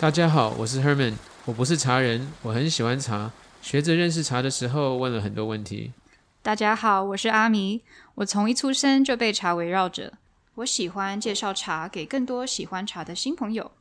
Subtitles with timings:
[0.00, 5.92] 大家好，我是 Herman，我不是茶人，我很喜欢茶，学着认识茶的时候问了很多问题。
[6.40, 7.82] 大家好，我是阿迷，
[8.14, 10.12] 我从一出生就被茶围绕着，
[10.54, 13.72] 我喜欢介绍茶给更多喜欢茶的新朋友。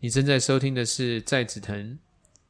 [0.00, 1.96] 你正在收听的是在紫藤。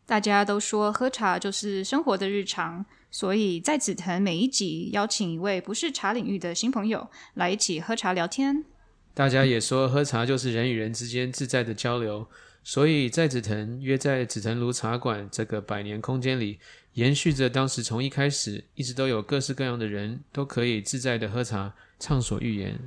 [0.06, 8.64] 大家都说喝茶就是生活的日常，所以在紫藤每一集邀请一位不是茶领域的新朋友来一起喝茶聊天。
[9.12, 12.26] 大家也说喝茶就是人与人之间自在的交流。
[12.62, 16.60] 所以在紫藤约在紫藤庐茶馆这个百年空间里，
[16.92, 22.78] 延续着当时从一开始一直都有各式各样的人都可以自在的喝茶，畅所欲言。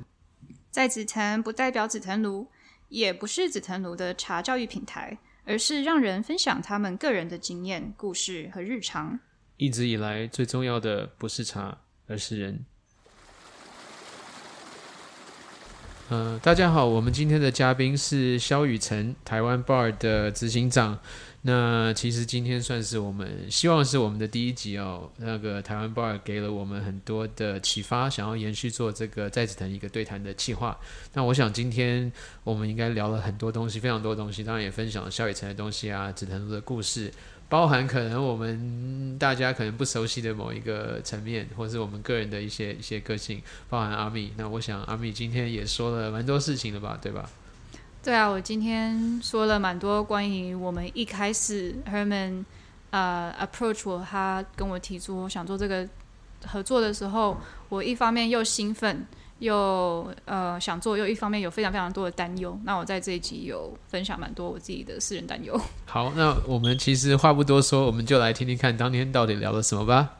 [0.70, 2.46] 在紫藤不代表紫藤庐，
[2.88, 9.18] 也不是紫藤庐的茶教育平台，而是让人分享他们个人的经验、故事和日常。
[9.56, 12.64] 一直以来最重要的不是茶，而是人。
[16.10, 20.98] 呃，大家好，我们今天的嘉宾是肖雨辰，台湾 bar 的执行长。
[21.46, 25.10] 那其实今天算是我们希望是我们的第一集哦。
[25.16, 30.78] 那个台湾 bar 给了我们很多的启发，想要延续做这个在紫藤一个对谈的计划。
[31.14, 32.12] 那我想今天
[32.44, 37.10] 我们应该聊了很多东西，非常多东西，当然也分享了肖雨辰的东西啊，紫藤的故事。
[37.54, 44.32] 包含可能我们大家可能不熟悉的某一个层面，或是我们个人的一些一些个性，包含阿米。
[44.36, 47.30] 那我想阿米今天也说了蛮多事情了吧，对吧？
[48.02, 52.44] 对啊，我今天说了蛮多关于我们一开始 Herman
[52.90, 55.88] 呃 approach 我，他跟我提出想做这个
[56.46, 57.36] 合作的时候，
[57.68, 59.06] 我一方面又兴奋。
[59.38, 62.58] 又呃想做，又一方面有非常非常多的担忧。
[62.64, 65.60] 那我在这一集有分享蛮多我自己的私人担忧。
[65.86, 70.18] 好，那我们其实话不多说，我们就来听听看当天到底聊了什么吧。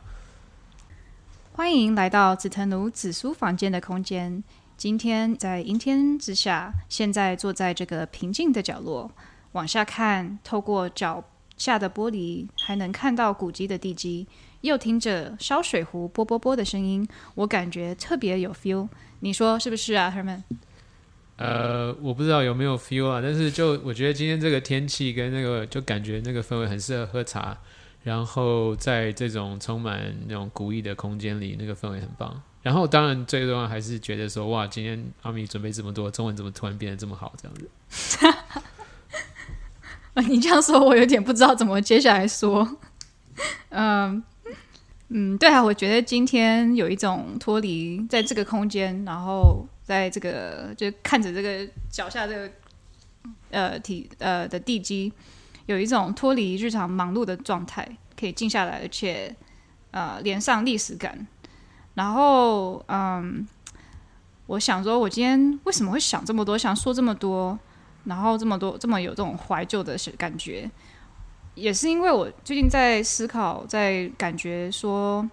[1.53, 4.43] 欢迎来到紫藤奴紫苏房间的空间。
[4.75, 9.09] 今天在阴天之下，现在坐在这个平静的角落，
[9.53, 11.23] 往下看，透过脚
[11.55, 14.27] 下的玻璃，还能看到古迹的地基。
[14.65, 18.89] 又听着烧水壶啵啵啵的声音，我感觉特别有 feel。
[19.21, 20.43] 你说是不是啊，Herman？
[21.37, 27.57] 呃，我不知道有没有 feel 啊，但是就我觉得今天这个天气跟那个，就感觉那个氛围很适合喝茶。
[28.03, 32.39] 然后在这种充满那种古意的空间里，那个氛围很棒。
[32.61, 37.33] 然后当然最重要还是觉得说，哇，今天阿米准备这么多，中文怎么突然变得这么好？
[37.35, 37.67] 这样子。
[40.29, 42.77] 你这样说，我有点不知道怎么接下来说。
[43.69, 44.23] 嗯。
[45.09, 52.51] 嗯，对啊，我觉得今天有一种脱离在这个空间，然后在这个就看着这个脚下这个
[53.51, 55.13] 呃体呃的地基，
[55.67, 57.87] 有一种脱离日常忙碌的状态，
[58.19, 59.35] 可以静下来，而且
[59.91, 61.27] 呃连上历史感。
[61.93, 63.47] 然后嗯，
[64.47, 67.57] 我想说，我今天为什么会想这么多，想说这么多，
[68.05, 70.69] 然后这么多这么有这种怀旧的感觉。
[71.55, 75.27] 也是因为我最近在思考，在感觉说，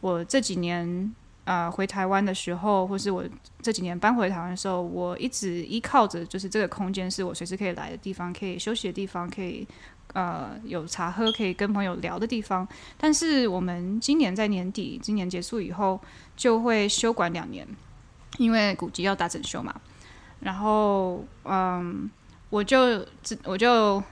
[0.00, 1.14] 我这几年
[1.44, 3.22] 啊回台湾的时候，或是我
[3.60, 9.66] 这几年搬回台湾的时候，我一直依靠着就是这个空间是我随时可以来的地方，可以休息的地方，可以
[10.14, 12.66] 呃有茶喝，可以跟朋友聊的地方。
[12.96, 16.00] 但是我们今年在年底，今年结束以后
[16.34, 17.68] 就会休馆两年，
[18.38, 19.74] 因为古籍要大整修嘛。
[20.40, 22.10] 然后嗯，
[22.48, 23.04] 我就
[23.44, 24.02] 我就。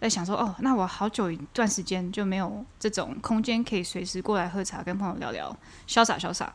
[0.00, 5.56] 在想说哦，那我好久一段时间就没有这种空间可以随时过来喝茶，跟朋友聊聊，
[5.88, 6.52] 潇洒潇洒，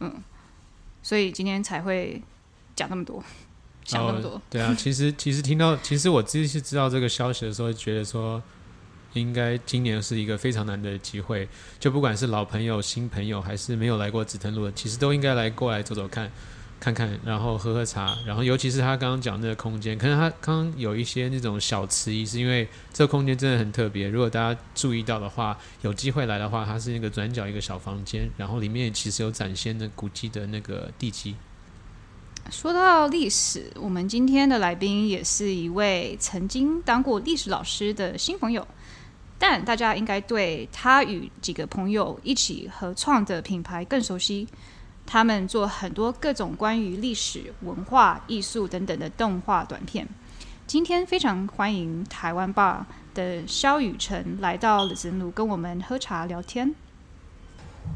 [0.00, 0.22] 嗯，
[1.02, 2.22] 所以今天才会
[2.74, 3.22] 讲那么多，
[3.84, 4.40] 想那么多。
[4.48, 8.42] 对啊，其实其实听到，其实我自己是知道这个消息的时候，觉得说
[9.12, 11.46] 应该今年是一个非常难得的机会，
[11.78, 16.30] 就不管是老朋友、新朋友，还是没有来过紫藤路的，其实都应该来过来走走看。
[16.80, 24.08] 看看，然后喝喝茶，然后尤其是他刚刚讲那个空间，可能他刚刚有一些那种小迟疑，是因为这个空间真的很特别。
[24.08, 31.34] 如果大家注意到的话，有机会来的话，它是那个转角一个小房间，然后里面其实有展现的古迹的那个地基。
[32.50, 38.66] 说到历史，我们今天的来宾也是一位曾经当过历史老师的新朋友，
[39.36, 44.46] 但大家应该对他与几个朋友一起合创的品牌更熟悉。
[45.10, 50.06] 他们做很多各种关于历史文化、艺术等等的动画短片。
[50.66, 56.74] 今天非常欢迎台湾爸的肖雨辰来到了神路，跟我们喝茶聊天。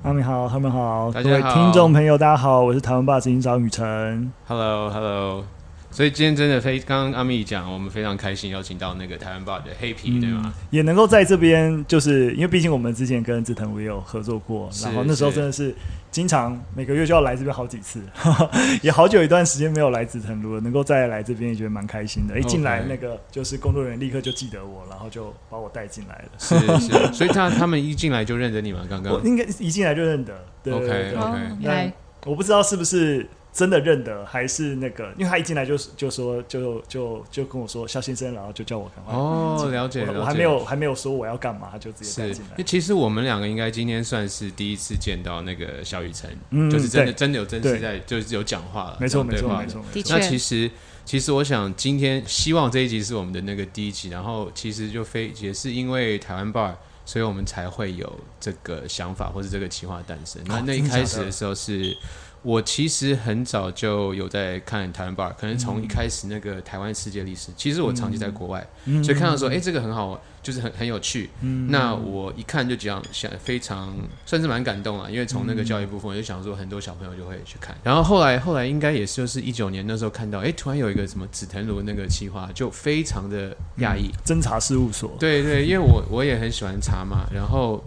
[0.03, 4.33] 阿明好，他们好，各位听众朋友大家好，我是台湾爸执行长雨辰。
[4.47, 5.45] Hello，Hello。
[5.93, 10.53] 所以今天真的非刚刚阿密讲，我们非常开心邀请到那个台湾 bar 的黑皮，对吗？
[10.71, 15.75] 也能够在这边，就是因为毕竟我们之前跟志腾也有合作过，然后那时候真的是
[16.11, 18.01] 经常每个月就要来这边好几次，
[18.81, 22.41] 也好久一段时间没有来紫藤路了，能够再来这边也觉得蛮开心的。
[22.41, 26.31] 一进来那个就是工作人员立刻就记得我，然后就把我带进来了。
[26.39, 28.81] 是是，所以他他们一进来就认得你吗？
[28.89, 30.33] 刚刚我应该一进来就认得，
[30.65, 31.93] 对 OK，对对 OK 哦，原来
[32.25, 42.57] 我不知道是不是真的认得，还是那个，因为他一进来就就说就就就跟我说肖先生，然后就叫我赶快哦，了解了解，我我还没有还没有说我要干嘛，他就直接进来。
[42.57, 42.65] 为。
[42.65, 50.71] 其实我们两个应该今天算是第一次见到那个小雨辰，嗯就是真的真的有真实在，就是有讲话了，没错没错没错那其实，
[51.05, 60.41] 其实我想今天希望这一集是我们的那个第一集，然后其实就非也是因为台湾 bar，所以我们才会有这个想法或是这个企划诞生。
[60.47, 61.95] 那那一开始的时候是。
[62.43, 71.31] 我其实很早就有在看台湾 bar，可能从一开始那个台湾世界历史，其实我长期在国外，嗯所以看到说，哎、这个很好，就是很很有趣。
[71.41, 73.95] 嗯那我一看就这样想，非常
[74.27, 77.77] 算是蛮感动了，因为从那个教育部分，我就想说，很多小朋友就会去看。
[77.85, 84.11] 然后后来后来应该也是就是一九年那时候看到，哎、突然有一个什么紫藤庐那个企划，就非常的讶异。
[84.25, 87.83] 侦查事务所，对对，因为我我也很喜欢查嘛，然后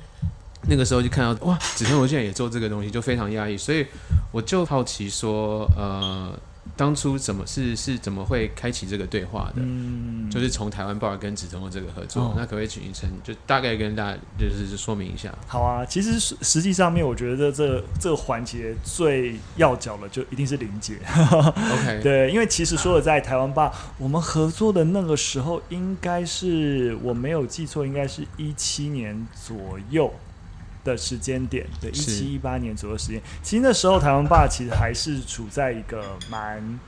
[0.68, 3.86] 那个时候就看到哇，紫藤庐竟然也做这个东西，就非常讶异，所以
[4.32, 6.38] 我就好奇说，呃，
[6.76, 9.58] 当初怎么是是怎么会开启这个对话的？
[9.58, 15.34] 嗯，就是从台湾 bar 跟紫藤的这个合作，哦那可不可以请医生就大概跟大家就是说明一下？
[15.48, 15.86] 好啊。
[15.86, 20.98] 其实实实际上面，我觉得这这个环节最要角的就一定是林姐
[21.32, 30.12] ，OK， 对，因为其实说的在台湾吧，我们合作的那个时候，应该是我没有记错，应该是一七年左右。
[30.86, 36.02] 的时间点，对，一是七一八年左右时间，其实那时候台湾霸其实还是处在一个
[36.32, 36.80] 蛮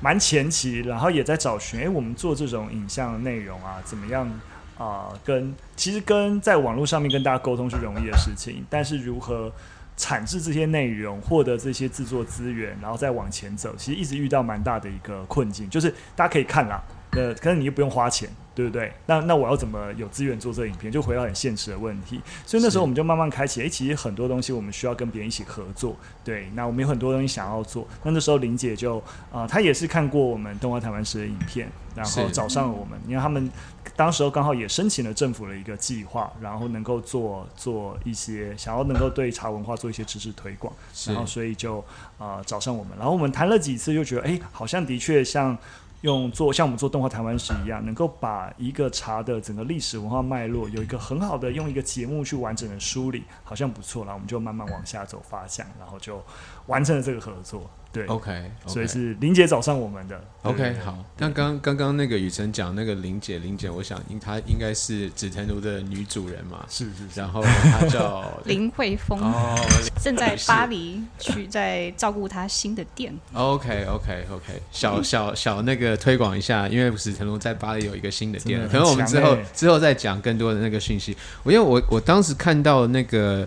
[0.00, 4.30] 蛮前期，然后也在找寻，哎、我们做这种影像内容啊，怎么样
[4.76, 9.52] 啊、跟其实跟在网络上面跟大家沟通是容易的事情，但是如何
[9.96, 16.80] 产制这些内容，获得这些制作资源，然后再往前走，其实一直遇到蛮大的一个困境，就是大家可以看啦，
[17.18, 18.28] 呃，可能你又不用花钱。
[18.58, 18.92] 对不对？
[19.06, 20.90] 那那我要怎么有资源做这个影片？
[20.90, 22.20] 就回到很现实的问题。
[22.44, 25.94] 所以那时候我们就慢慢开启，诶，其实很多东西我们需要跟别人一起合作。
[26.24, 27.86] 对，那我们有很多东西想要做。
[28.02, 28.98] 那那时候林姐就
[29.30, 33.48] 啊、呃她也是看过我们动画台湾时的影片，然后找上了我们，因为他们
[33.94, 40.74] 当时候刚好也申请了政府的一个计划，然后能够做做一些想要能够对茶文化做一些知识推广，
[41.06, 41.84] 然后所以就
[42.18, 45.56] 呃找上我们，然后我们谈了几次，就觉得哎，好像的确像。
[46.02, 54.04] 用做像我们做动画台湾史一样，能够把一个茶的整个历史文化脉络有一个很好的用一个节目去完整的梳理，好像不错。
[54.04, 56.22] 然后我们就慢慢往下走发想，然后就
[56.66, 57.68] 完成了这个合作。
[57.92, 58.06] 对。
[58.06, 60.18] OK，, 所以是林姐找上我们的。
[60.40, 61.04] 对 OK 好。
[61.18, 69.18] 那刚刚刚那个雨辰讲那个林姐，林姐，我想应她应该是紫藤庐的女主人嘛，是是是，然后她叫 林慧峰。
[69.20, 69.56] 哦
[70.00, 73.12] 正在 巴黎去在照顾她新的店。
[73.34, 81.16] OK OK OK，小 小小那个推广一下，因为紫藤庐在巴黎有一个新的店，可能我们之后、之后再讲更多的那个讯息。
[81.42, 83.46] 我因为我我当时看到那个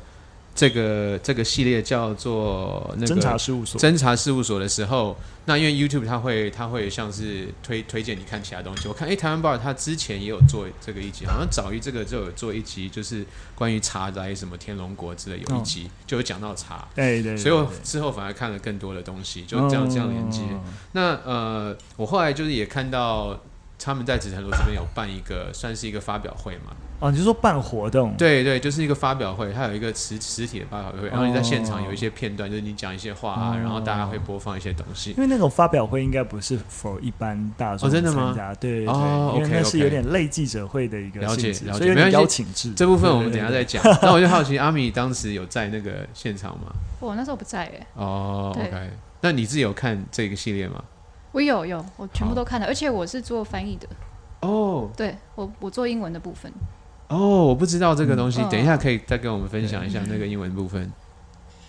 [0.53, 3.79] 这个这个系列叫做那个侦查事务所。
[3.79, 8.87] 侦查事务所的时候，那因为 YouTube 它会它会像是推推荐你看其他东西。
[8.87, 13.25] 我看诶，台湾 bar 它之前也有做这个一集，好像早于这个就有做一集，就是
[13.55, 20.41] 关于茶来什么天龙国之类有一集、就有讲到茶，对对对，所以我之后反而看了更多的东西，就这样、这样连接。
[20.51, 20.61] 嗯
[20.93, 23.39] 那呃，我后来就是也看到
[23.83, 35.17] 他们在紫藤路这边有办一个算是一个发表会嘛，哦，你是说办活动，对对，就是一个发表会，它有一个实实体的发表会，然后你在现场哦有一些片段，就是你讲一些话啊，哦然后大家会播放一些东西因。
[35.17, 42.73] 为那种发表会应该不是 for 一般大众哦真的吗参加对对对，哦因为那是有点类记者会的一个了解了解没关系邀请制。
[42.73, 43.61] 这部分我们等一下再。
[43.61, 43.83] 对讲。
[44.01, 46.73] 那我就好奇，阿米当时有在那个现场吗？
[46.99, 48.89] 我那时候不在哎，哦，OK。
[49.21, 50.83] 那你自己有看这个系列吗？
[51.31, 53.87] 我有有，我全部都看了，而且我是做翻译的，
[54.41, 56.51] 哦对我我做英文的部分。
[57.07, 60.91] 哦，我不知道这个东西，嗯等一下可以再跟我们分享一下那个英文部分。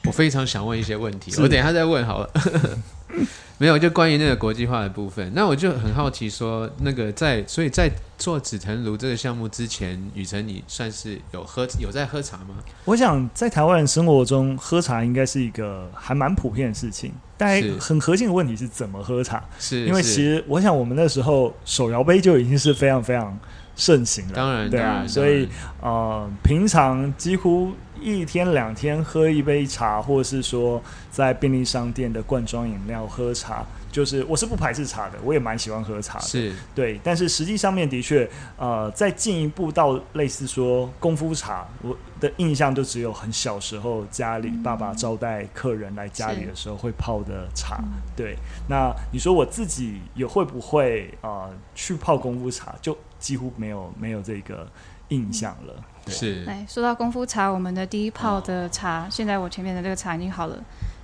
[0.05, 2.31] 我非常想问一些问题，我等一下再问好了。
[3.59, 7.89] 没有，就关于那个国际化的部分，那我就很好奇说，那个在所以在
[8.19, 12.57] 做紫藤庐这个项目之前，雨辰你算是有喝有在喝茶吗？
[12.85, 17.13] 我想在台湾人生活中，喝茶应该是一个还蛮普遍的事情。
[17.43, 19.43] 但是很核心的问题是怎么喝茶？
[19.59, 23.39] 是，因为其实我想，我们那时候手摇杯就已经是非常非常
[23.75, 24.33] 盛行了。
[24.35, 25.49] 当然对啊，所以
[25.81, 36.25] 呃，平常几乎一天两天喝一杯茶，或者是说在便利商店的罐装饮料喝茶，就是我是不排斥茶的，我也蛮喜欢喝茶的。
[36.25, 47.85] 是对，但是实际上面的确，呃，再进一步到类似说功夫茶，我的印象就只有很小时候家里爸爸招待客人来家里的时候会泡的茶。
[48.17, 48.35] 对，
[48.69, 54.67] 那你说我自己有会不会呃去泡功夫茶，就几乎没有没有这个
[55.09, 55.75] 印象了。
[56.05, 60.59] 对是，来说到功夫茶，我们的第一泡的茶，现在我前面的这个茶已经好了，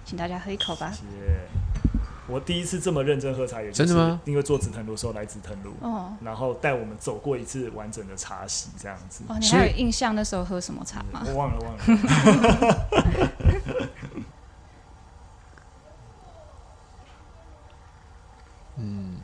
[0.06, 0.90] 请大家喝一口吧。
[0.90, 1.57] 谢谢。
[2.28, 9.24] 我第一次这么认真喝茶，也就是真的吗因为做紫藤路的时候来紫藤路，哦然后带我们走过一次完整的茶席，这样子。
[9.28, 11.24] 哦，你还有印象那时候喝什么茶吗？
[11.26, 11.82] 我忘了忘了。
[18.76, 19.16] 嗯，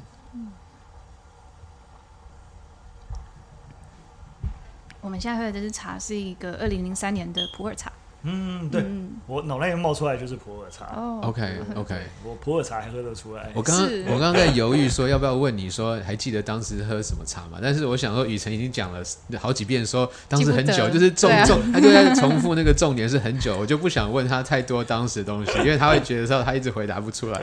[5.03, 7.93] 我们现在喝的这支茶是一个二零零三年的普洱茶。
[8.27, 10.87] 嗯，对，嗯，我脑袋里冒出来就是普洱茶。
[10.97, 11.43] 哦 OK
[11.75, 11.95] OK。
[12.25, 13.51] 我普洱茶还喝得出来。
[13.55, 17.59] 我刚刚我刚刚在犹豫说要不要问你说还记得当时喝什么茶吗？
[17.61, 19.03] 但是我想说雨辰已经讲了
[19.39, 27.41] 好几遍说当时很久，就是重重，他就在重复那个重点是很久，我就不想问他太多当时的东西， 因为他会觉得说他一直回答不出来，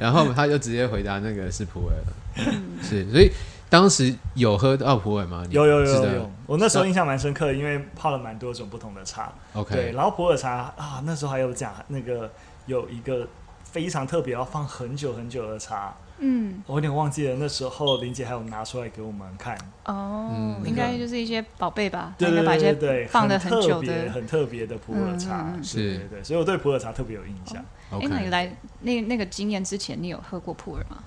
[0.00, 3.30] 然后他就直接回答那个是普洱了，是，所以
[3.74, 5.44] 当时有喝到普洱吗？
[5.50, 9.32] 有有有有有，我那时候印象蛮深刻的，因为泡了蛮多种不同的茶。
[9.52, 12.30] 对，，OK，然后普洱茶啊，那时候还有讲那个
[12.66, 13.26] 有一个
[13.64, 17.34] 非常特别，要放很久很久的茶，嗯，我有点忘记了。
[17.40, 23.92] 那时候林姐还有拿出来给我们看，哦嗯，应该就是一些宝贝吧，对对把一些对对对，放的很很久的。
[24.12, 27.56] 很特别的普洱茶，是对对，所以我对普洱茶特别有印象。
[27.90, 30.98] 哎，那你 OK，来那那个经验之前，你有喝过普洱吗？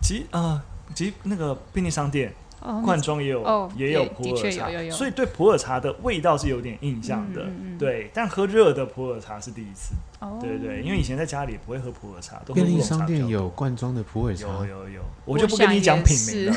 [0.00, 0.62] 其实呃，
[0.94, 7.42] 其实那个便利商店哦，罐装也有、哦也有普洱茶，有有有所以对普洱茶的味道是有点印象的。
[7.42, 9.94] 嗯嗯嗯对，但喝热的普洱茶是第一次。
[10.20, 14.46] 哦，对对对，因为以前在家里不会喝普洱茶，都喝便利商店有罐装的普洱茶。
[14.48, 16.56] 有，有有，我 就不跟你讲品名了。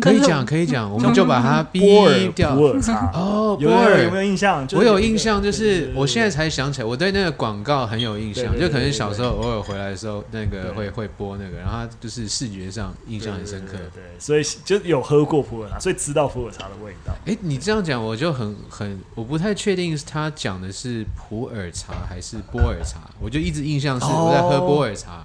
[0.00, 2.28] 可以讲可以讲，我们就把它波尔逼。
[2.34, 2.66] 掉普。
[2.66, 3.98] 洱茶，哦，有波尔。
[3.98, 4.66] 有有没有印象？
[4.72, 13.74] 我有印象，就是我现在才想起来，我对那个广告很有印象，就可能小时候偶尔回来的时候，那个会会播那个，然后它就是视觉上印象很深刻。
[13.94, 17.14] 对，所以就有喝过普洱茶，所以知道普洱茶的味道。
[17.24, 25.24] 哎，你这样讲我就很很，我不太确定他讲的是普洱茶还是波尔茶，我就一直印象是我在喝波尔茶，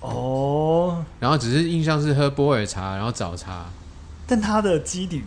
[0.00, 3.66] 哦，然后只是印象是喝波尔茶，然后早茶，
[4.26, 5.22] 但它的基底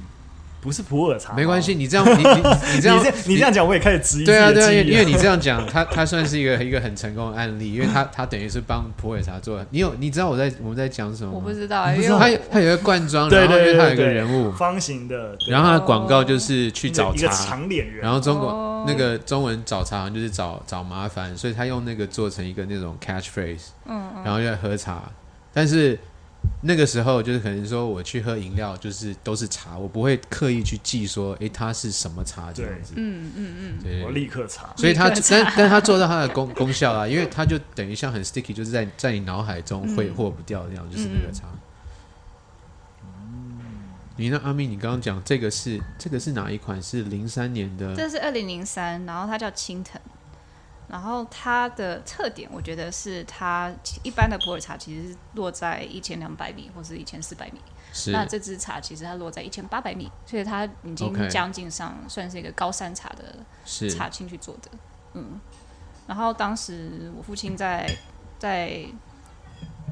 [0.60, 1.76] 不是普洱茶，没关系，。
[1.76, 9.64] 你这样你你你你这样你这样讲，我也开始质疑对啊，对啊，因为你这样讲，他他算是一个一个很成功的案例，因为他他等于是帮普洱茶做。
[9.70, 11.38] 你有你知道我在我们在讲什么吗？
[11.38, 25.04] 我不知道，因为我他有他有一个罐装，然后因为他有一个人物，方形的，然后他的广告就是去找茶，长脸人，然后中国哦那个中文找茶好像就是找找麻烦，所以他用那个做成一个那种 catchphrase，嗯然后就在喝茶，
[25.54, 25.98] 但是。
[26.64, 32.94] 那个时候就是可能说我去喝饮料，就是都是茶，我不会刻意去记说，诶，它是什么茶这样子。
[32.96, 34.74] 嗯嗯嗯，对，我立刻查。
[34.76, 41.46] 所以它但但它做到它的功功效啊，因为它就等于像很 sticky，就是在在你脑海中挥嗯霍不掉那样，就是那个茶。
[44.20, 46.82] 你那阿咪，你刚刚讲这个是这个是哪一款？
[46.82, 50.02] 是零三年的这是二零零三，然后它叫青藤。
[50.88, 53.72] 然后它的特点，我觉得是它
[54.04, 57.60] 一般的普洱茶其实是落在一千两百米或是一千四百米，
[57.92, 58.12] 是。
[58.12, 64.72] 那这支茶其实它落在一千八百米，所以它已经将近上算是一个高山茶的茶青去做的，
[65.14, 65.40] 嗯。
[66.08, 67.86] 然后当时我父亲在
[68.40, 68.86] 在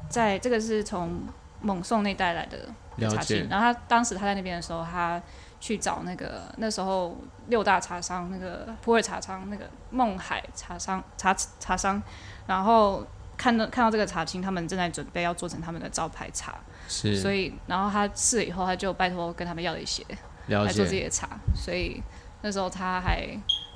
[0.09, 1.21] 在这个是从
[1.59, 2.69] 蒙宋那带来的
[3.09, 5.21] 茶青，然后他当时他在那边的时候，他
[5.65, 7.17] 去找那个那时候
[7.47, 11.99] 六大茶商那个普洱茶商那个孟海茶商茶茶商，
[12.45, 13.03] 然后
[13.35, 16.53] 看到看到这个茶青，他们正在准备要做成他们的招牌茶，
[16.87, 20.03] 是，所以然后他试了以后，他就拜托跟他们要了一些
[20.45, 21.03] 了来做自己。
[21.03, 21.99] 的茶，所以
[22.43, 23.27] 那时候他还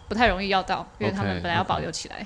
[0.07, 2.17] 不太容易要到，因为他们本来要保留起来。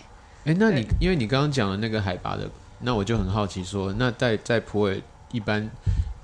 [0.44, 5.02] 哎，那你因为你刚刚讲的那个海拔的，那我就很好奇说，那在在普洱
[5.32, 5.70] 一般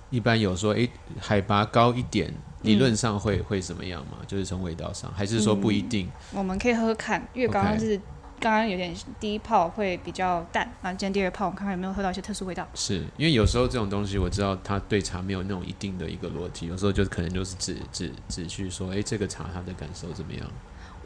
[0.10, 0.86] 一般有说，哎，
[1.22, 4.18] 海拔高一点，理论上会会怎么样吗？
[4.28, 6.10] 就是从味道上，还是说不一定？
[6.34, 7.98] 我们可以喝喝看，因为刚刚是
[8.40, 12.68] 刚刚有点第一泡会比较淡，然后今天第二泡我们看看有没有喝到一些特殊味道。
[12.74, 20.46] 是因为有时候这种东西，我知道它对茶没有那种一定的一个逻辑，有时候就可能就是只只只去说，哎，这个茶它的感受怎么样？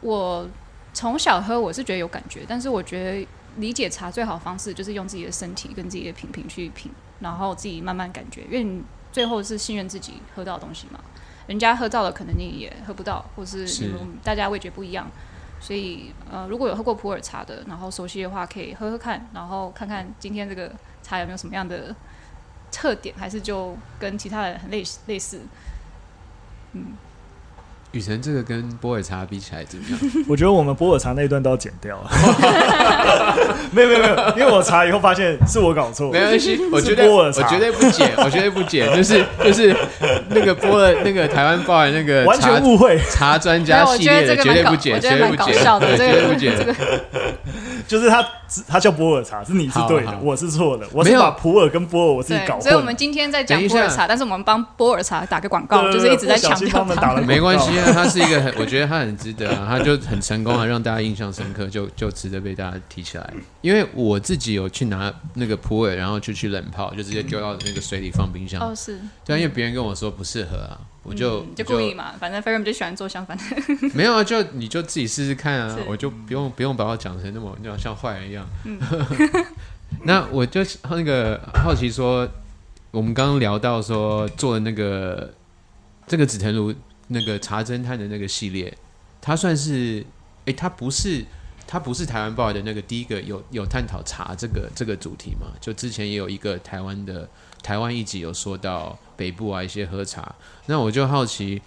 [0.00, 0.46] 我
[0.92, 11.00] 从小喝我是觉得有感觉，但是我觉得理解茶最好的方式就是用自己的身体跟自己的品品去品，然后自己慢慢感觉，因为你最后是信任自己喝到的东西嘛。
[11.46, 15.06] 人家喝到了，可能你也喝不到，或是是你们大家味觉不一样。
[15.60, 20.70] 所以呃，如果有喝过普洱茶的，然后熟悉的话，可以喝喝看，然后看看今天这个
[21.02, 21.94] 茶有没有什么样的
[22.70, 25.40] 特点，还是就跟其他的很类类似。
[26.72, 26.92] 嗯，
[27.94, 29.98] 雨辰这个跟波尔茶比起来怎么样？
[30.28, 32.10] 我觉得我们波尔茶那一段都要剪掉 了。
[33.70, 36.10] 没有没有没有，因为我查以后发现是我搞错。
[36.10, 39.74] 没关系，我觉得我波尔茶绝对不剪，我绝对不剪，就是就是
[40.30, 45.54] 那个波尔那个台湾报的那个完茶全误会，茶专家系列的绝对不剪，绝对不剪，
[45.96, 46.56] 绝对不剪。
[46.58, 46.74] 这个
[47.86, 48.24] 就是他
[48.68, 52.62] 他叫波尔茶，是你是对的好，好我是错的，我是没有把普洱跟波尔我自己搞，混。
[52.62, 56.78] 所以我们今天在讲波尔茶，但是我们帮波尔茶打个广告，就是一直在强调它。
[56.78, 63.32] 帮他们打了没关系啊，他是一个很，我觉得他很值得啊，他就很成功啊，让大家印象深刻，就就值得被大家提起来。
[63.60, 68.60] 因为我自己有去拿那个普洱，然后就去冷泡，就直接丢到那个水里放冰箱。
[68.60, 73.44] 哦，是，对啊，因为别人跟我说不适合啊，我就、嗯就故意嘛，反正 f e r 就喜欢做相反的。
[73.94, 78.46] 没有啊，就你就自己试试看啊，我就不用不用把我讲成那么那种像坏人一样。
[78.64, 78.80] 嗯
[80.04, 82.28] 那我就那个好奇说，
[82.90, 85.32] 我们刚刚聊到说做的那个
[86.06, 86.74] 这个紫藤庐
[87.08, 88.76] 那个茶侦探的那个系列，
[89.20, 90.04] 它算是
[90.46, 91.24] 哎，它不是
[91.66, 95.46] 它不是台湾报的那个第一个有有探讨茶这个这个主题嘛？
[95.60, 97.28] 就之前也有一个台湾的
[97.62, 100.34] 台湾一集有说到北部啊一些喝茶，
[100.66, 101.62] 那我就好奇。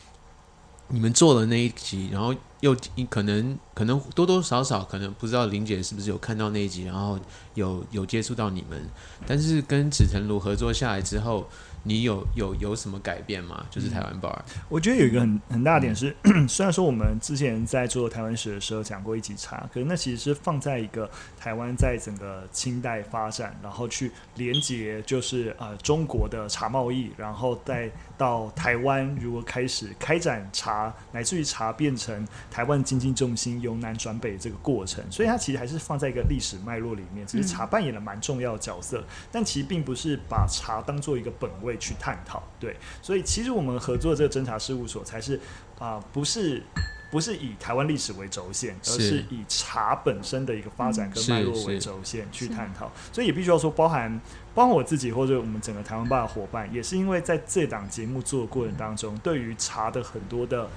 [0.90, 2.74] 你们做了那一集，然后又
[3.10, 7.20] 可能可能多多少少可能不知道林姐是不是有看到那一集，然后
[7.56, 8.82] 有有接触到你们，
[9.26, 11.46] 但是跟紫藤庐合作下来之后，
[11.88, 13.66] 你有有有什么改变吗？
[13.72, 16.14] 就是台湾 bar，我觉得有一个很很大的点是，
[16.48, 42.76] 虽然说我们之前在做台湾史的时候讲过一级茶，可是那其实是放在一个台湾在整个清代发展，然后去连接就是呃中国的茶贸易，然后再到台湾如果开始开展茶，乃至于茶变成台湾经济重心由南转北这个过程，所以它其实还是放在一个历史脉络里面，只是茶扮演了蛮重要的角色，但其实并不是把茶当做一个本位去探讨，对。
[43.02, 45.40] 所以其实我们合作这个侦查事务所才是
[45.80, 46.64] 啊、不是
[47.12, 52.92] 不是以台湾历史为轴线，而是是以茶本身的一个发展跟脉络为轴线去探讨。
[53.14, 54.20] 所以也必须要说，包含
[54.56, 60.68] 包含我自己或者我们整个台湾吧的伙伴，也是因为在这档节目做的过程当中，对于茶的很多的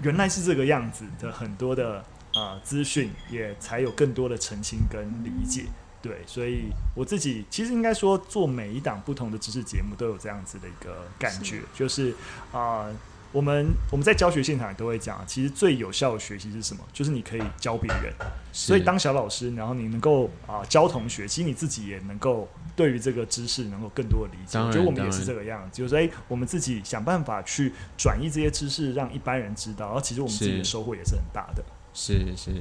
[0.00, 2.02] 原来是这个样子的很多的
[2.34, 5.66] 呃资讯，也才有更多的澄清跟理解。
[6.06, 12.14] 对，所以我自己其实应该说，做每一档不同的知识节目都有这样子的一个感觉，就是
[12.52, 12.86] 啊、
[13.32, 16.84] 我们我们在教学现场也都会讲，其实最有效的学习是什么？
[16.92, 18.12] 就是你可以教别人。
[18.52, 24.58] 所以当小老师，然后你能够啊、教同学，其实你自己也能够对于这个知识能够更多的理解。
[24.58, 31.64] 我觉得我们也是这个样子，就是说，哎、我们自己想办法去转移这些知识，让一般人知道，然后其实我们自己的收获也是很大的。
[31.92, 32.52] 是是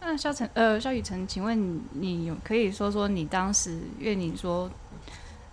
[0.00, 4.70] 那肖晨呃肖雨辰，请问你你有可以说说你当时，因为你说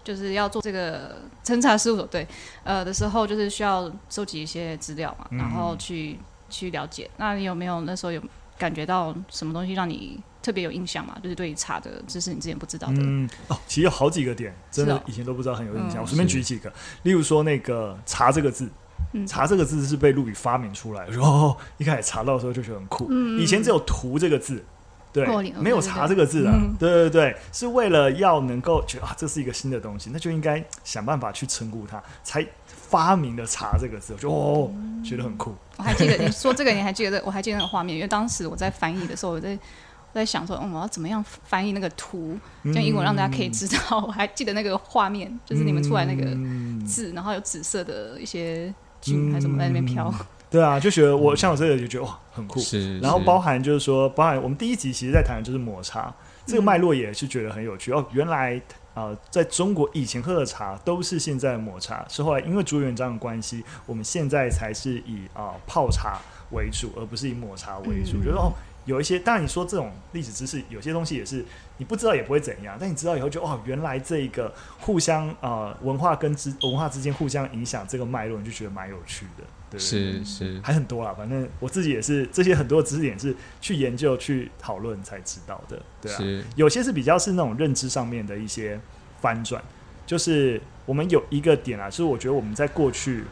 [0.03, 2.27] 就是要做这个 侦查事务所对
[2.63, 7.10] 呃的时候，就是需要收集一些资料嘛，嗯然后去去了解。
[7.17, 8.21] 那你有没有那时候有
[8.58, 11.17] 感觉到什么东西让你特别有印象嘛？
[11.23, 16.01] 就是对于茶的知识你之前不知道的，嗯，哦，其实有好几个点，真的以前都不知道很有印象。
[16.01, 16.71] 嗯我随便举几个，
[17.03, 18.69] 例如说那个“茶”这个字，
[19.13, 21.08] 嗯茶这个字是被陆羽发明出来的。
[21.08, 23.08] 我说哦，一开始查到的时候就觉得很酷。
[23.10, 24.63] 嗯以前只有“图”这个字，
[25.12, 26.54] 对没有“对对茶”这个字啊。
[26.56, 34.13] 嗯对对对，是为了要能够觉得啊，这是一个新的东西，那就应该想办法去称呼它，才发明了“查”这个字。
[34.13, 34.71] 我就哦，
[35.04, 35.56] 觉得很酷。
[35.78, 37.21] 我还记得你说这个，你还记得？
[37.26, 44.04] 我还记得那个画面，因为当时我在翻译的时候，我在我在想说，嗯，我要怎么样翻译那个图，用英文让大家可以知道。
[44.06, 48.71] 我还记得那个画面，就是你们出来那个嗯字，然后有紫色的一些
[49.03, 50.13] 菌还是什么在那边飘。
[50.49, 52.59] 对啊，就觉得我像我这个就觉得哇，很酷。
[52.59, 56.13] 是，然后包含就是说，包含我们第一集其实在谈的就是抹茶，
[56.45, 58.05] 这个脉络也是觉得很有趣、哦。
[58.11, 58.61] 原来
[58.93, 66.19] 呃，在中国以前喝的茶都是现在的抹茶，是后来因为朱元璋的关系，我们现在才是以啊、呃泡茶
[66.51, 68.17] 为主，而不是以抹茶为主。
[68.17, 68.53] 嗯觉得哦，
[68.85, 71.45] 有一些当然你说这种历史知识，有些东西也是
[71.77, 79.43] 你不知道也不会怎样，但你知道以后就哦，原来这个互相呃文化跟之文化之间互相影响这个脉络，你就觉得蛮有趣的。
[79.69, 86.43] 对是是还很多啦，反正我自己也是这些很多的知识点是去研究、去讨论才知道的，对啊。
[86.55, 88.79] 有些是比较是那种认知上面的一些
[89.19, 89.63] 翻转，
[90.05, 93.23] 就是我们有一个点啊，就是我觉得我们在过去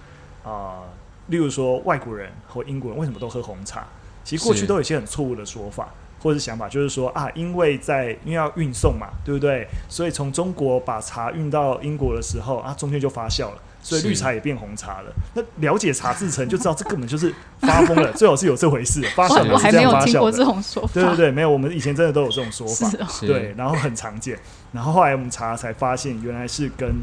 [0.43, 0.83] 啊、呃
[1.27, 3.87] 例如说外国人或英国人为什么都喝红茶，
[4.23, 5.89] 其实过去都有一些很错误的说法。
[6.23, 9.67] 或者是想法，就是说啊，因为在因为要运送嘛，对不对？
[9.89, 13.57] 所以从中国把茶运到英国的时候啊，中间就发酵了。
[13.81, 15.11] 所以绿茶也变红茶了。
[15.33, 18.13] 那了解茶制成就知道，这根本就是发疯了。
[18.13, 20.93] 最好是有这回事，发酵我还没有听过这种说法。
[20.93, 22.87] 对对对，没有，我们以前真的都有这种说法。
[23.09, 24.37] 是对，然后很常见。
[24.71, 26.97] 然后后来我们查才发现，原来是跟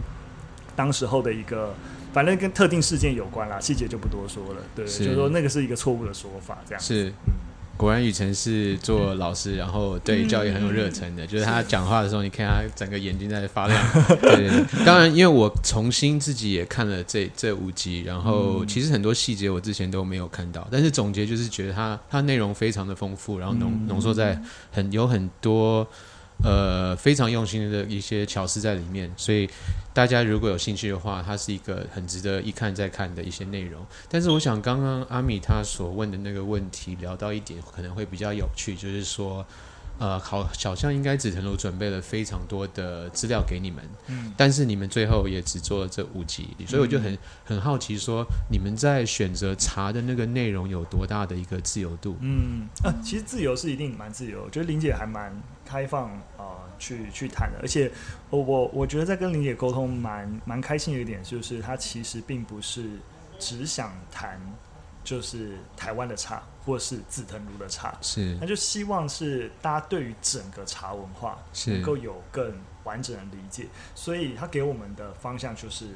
[0.76, 1.74] 当时候的一个，
[2.12, 4.62] 反正跟特定事件有关啦，细节就不多说了。
[4.74, 7.12] 对，就是说那个是一个错误的说法，这样是。
[7.76, 11.24] 果然雨辰是做老师，然后对教育很有热忱的。
[11.24, 13.92] 就是他讲话的时候，你看他整个眼睛在发亮。
[14.20, 14.50] 对，
[14.84, 24.42] 当然，因为我重新自己也看了这这五集，然后其实很多细节我之前都没有看到，但是总结就是觉得他他内容非常的丰富，然后浓浓缩在
[24.72, 25.86] 很有很多。
[26.44, 29.48] 呃，非常用心的一些巧思在里面，所以
[29.92, 33.84] 大家如果有兴趣的话，它是一个很值得一看再看的一些内容。
[34.08, 39.44] 但是，我想刚刚阿米他所问的那个问题，聊到一点可能会比较有趣，就是说。
[39.98, 52.16] 呃，好，小象应该紫藤庐准备了非常多的资料给你们，嗯，但是你们最后也只做了这五集，所以我就很很好奇，说你们在选择查的那个内容有多大的一个自由度？
[52.20, 57.90] 嗯，啊，其实自由是一定蛮自由，我觉得林姐还蛮开放啊，去去谈的，而且
[58.30, 62.84] 我我我觉得在跟林姐沟通蛮蛮开心的一点，就是她其实并不是
[63.38, 64.40] 只想谈。
[65.08, 75.86] 就是台湾的茶，或是紫藤庐的茶，是，那就希望是大家对于整个茶文化能够有更完整的理解，所以他给我们的方向就是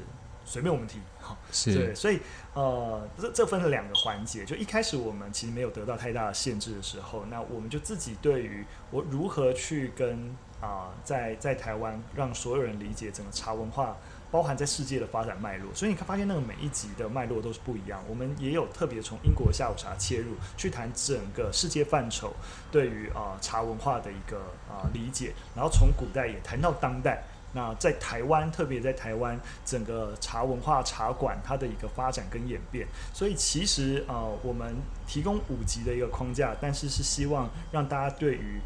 [0.43, 1.75] 随便我们提，好，是。
[1.75, 2.19] 对，所以
[2.55, 13.95] 呃，这这分了两个环节，就一开始我们其实没有得到太大的限制的时候，那我们就自己对于我如何去跟啊，在在台湾让所有人理解整个茶文化。
[14.33, 18.03] 包含在世界的发展脉络，所以你看发现那个每一集的脉络都是不一样。
[18.09, 22.33] 我们也有特别从英国下午茶切入，去谈整个世界范畴
[22.71, 27.21] 对于啊茶文化的一个啊理解，然后从古代也谈到当代。
[27.53, 32.87] 那在台湾，特别在台湾整个茶文化茶馆它的一个发展跟演变。
[33.13, 38.59] 所以其实啊，我们提供五集的一个框架，但是是希望让大家对于。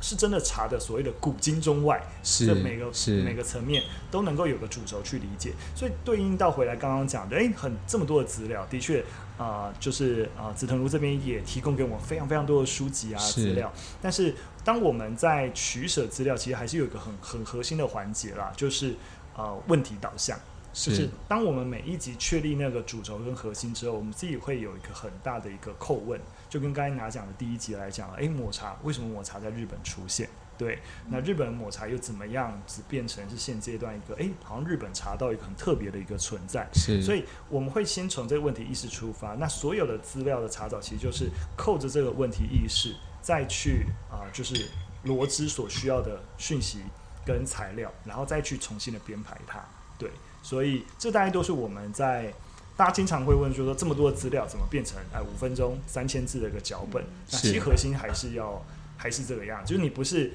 [0.00, 3.20] 是真的查的所谓的古今中外，是每个是。
[3.22, 9.04] 每个层面都能够有个主轴去理解，所以对应到回来刚刚讲的，哎，很这么多的资料，的确
[9.36, 14.34] 啊，就是啊，紫藤庐这边也提供给我们非常非常多的书籍啊资料，但是
[14.64, 18.94] 当我们在取舍资料，其实还是有一个很很核心的环节啦，就是
[19.36, 20.38] 呃问题导向。
[20.72, 30.28] 就是当我们每一集确立那个主轴跟核心之后，我们自己会有一个很大的一个叩问，就跟刚才拿奖的第一集来讲，诶，抹茶为什么抹茶在日本出现？
[30.58, 36.68] 对，那日本抹茶又怎么样子变成是现阶段一个诶，好像日本茶到一个很特别的一个存在？
[36.74, 44.68] 是，所以我们会先从这个问题意识出发，那所有的资料的查找其实就是扣着这个问题意识，再去啊，就是
[45.04, 46.80] 罗织所需要的讯息
[47.24, 49.64] 跟材料，然后再去重新的编排它，
[49.96, 50.10] 对。
[50.42, 52.32] 所以，这大概都是我们在
[52.80, 57.04] 大家经常会问，就是说这么多的资料怎么变成哎五分钟三千字的一个脚本？
[57.30, 58.64] 那其实核心还是要
[58.96, 60.32] 还是这个样，就是你不是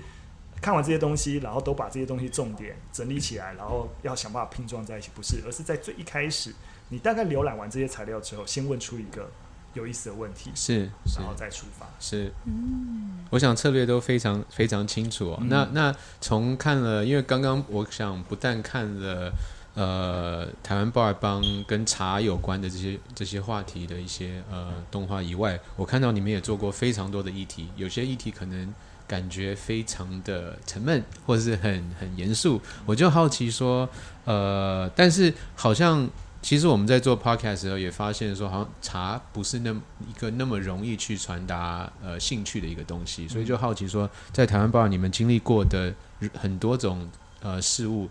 [0.62, 6.54] 看完这些东西，然后都把这些东西重点整理起来，然后要想办法拼装在一起，不是，而是在最一开始，
[6.90, 9.28] 你大概浏览完这些材料之后，先问出一个
[9.74, 10.82] 有意思的问题，是，
[11.18, 15.42] 然后再出发，是，嗯，我想策略都非常非常清楚哦。
[15.50, 19.34] 那那从看了，因为刚刚我想不但看了。
[19.76, 28.74] 呃，台湾鲍尔邦跟茶有关的这些这些话题的一些呃动画以外，我看到你们也做过非常多的议题，有些议题可能
[29.06, 33.88] 感觉非常的沉闷或是很很严肃，我就好奇说，
[34.24, 36.10] 呃，但是好像
[36.42, 45.94] 其实我们在做 podcast 的时候也发现说，好像茶不是那么一个那么容易去传达呃兴趣的一个东西，所以就好奇说，在台湾报你们经历过的
[46.34, 47.10] 很多种
[47.42, 48.10] 呃事物。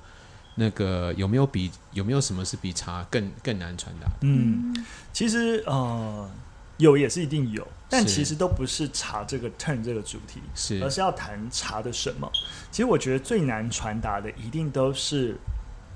[0.57, 4.09] 那个有没有比有没有什么是比茶更更难传达？
[4.23, 4.73] 嗯，
[5.13, 6.31] 其实呃
[6.77, 12.31] 有也是一定有，但其实都不是茶这个 turn 这个主题，是而是要谈茶的什么。
[12.71, 15.37] 其实我觉得最难传达的一定都是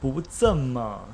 [0.00, 1.08] 不这么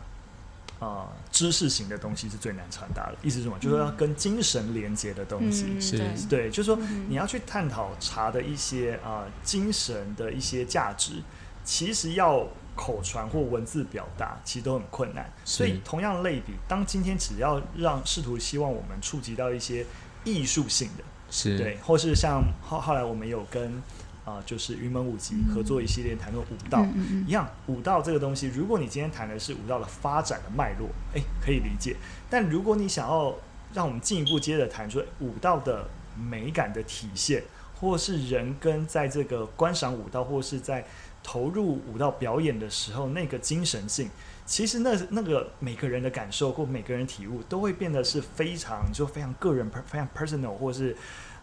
[0.80, 3.16] 啊知识型的东西是最难传达的。
[3.22, 3.59] 意思是什么？
[3.59, 5.98] 就是要跟精神连接的东西，是
[6.30, 6.78] 对，就是说
[7.09, 11.22] 你要去探讨茶的一些啊精神的一些价值，
[11.62, 12.48] 其实要。
[12.76, 19.87] 口传或文字表达其实都很困难，所以同样类比，当今天只要让试图希望我们触及到一些
[20.24, 21.56] 艺术性的，是。
[21.56, 23.82] 对，或是像后后来我们有跟
[24.24, 26.84] 啊，就是云门舞集合作一系列谈论舞蹈
[27.26, 31.94] 一样，舞蹈这个东西，如果你今天谈的是舞蹈的发展的脉络，哎，可以理解；
[32.28, 33.34] 但如果你想要
[33.72, 37.42] 让我们进一步接着谈出舞蹈的美感的体现。
[37.80, 40.82] 或是人跟在这个观赏舞蹈，或是在
[41.24, 44.10] 投入舞蹈表演的时候，那个精神性，
[44.44, 50.94] 其实那那个每个人的感受或每个人体悟，都会变得是非常就非常个人、非常 personal，或是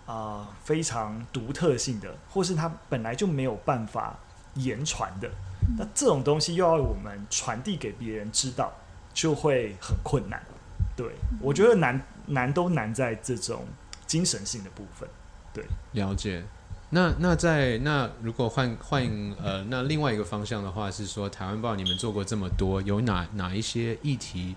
[0.05, 4.17] 啊、非常独特性的，或是他本来就没有办法
[4.53, 5.29] 言传的。
[5.77, 8.71] 那这种东西又要我们传递给别人知道，
[9.13, 10.41] 就会很困难。
[10.95, 11.07] 对
[11.39, 13.65] 我觉得难难都难在这种
[14.05, 15.09] 精神性的部分。
[15.53, 16.43] 对了解。
[16.93, 19.01] 那那在那如果换换
[19.41, 24.55] 呃那另外一个方向的话是说，台湾报你们做过这么多，有哪哪一些议题，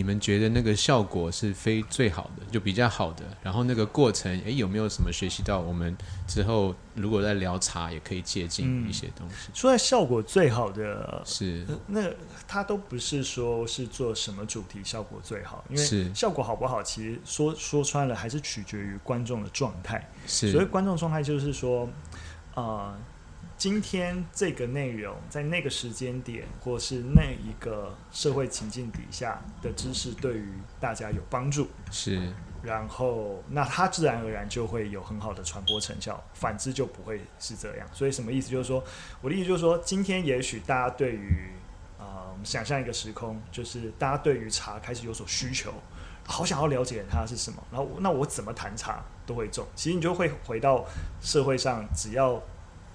[0.00, 3.22] 你们觉得那个效果是非最好的，就比较好的？
[3.42, 5.60] 然后那个过程，诶，有没有什么学习到？
[5.60, 5.94] 我们
[6.26, 9.50] 之后如果在聊茶，也可以借鉴一些东西。
[9.52, 12.10] 说在效果最好的，是呃那
[12.48, 20.10] 它都不是说是做什么主题效果最好，因为是效果好不好，其实说说穿了还是取决于观众的状态。
[20.26, 21.86] 是所以观众状态，就是说，
[22.54, 22.96] 呃，
[23.60, 30.48] 今天这个内容在那个时间点，或是那一个社会情境底下的知识，对于
[30.80, 37.86] 大家有帮助，是然后那它自然而然就会有很好的传播成效，反之就不会是这样。
[37.92, 38.48] 所以什么意思？
[38.48, 38.82] 就是说，
[39.20, 41.50] 我的意思就是说，今天也许大家对于
[41.98, 45.70] 啊、我们想象一个时空，就是大家对于茶开始有所需求，
[46.26, 49.66] 好想要了解它是什么，然后我那我怎么谈茶都会中。
[49.76, 50.86] 其实你就会回到
[51.20, 52.42] 社会上，只要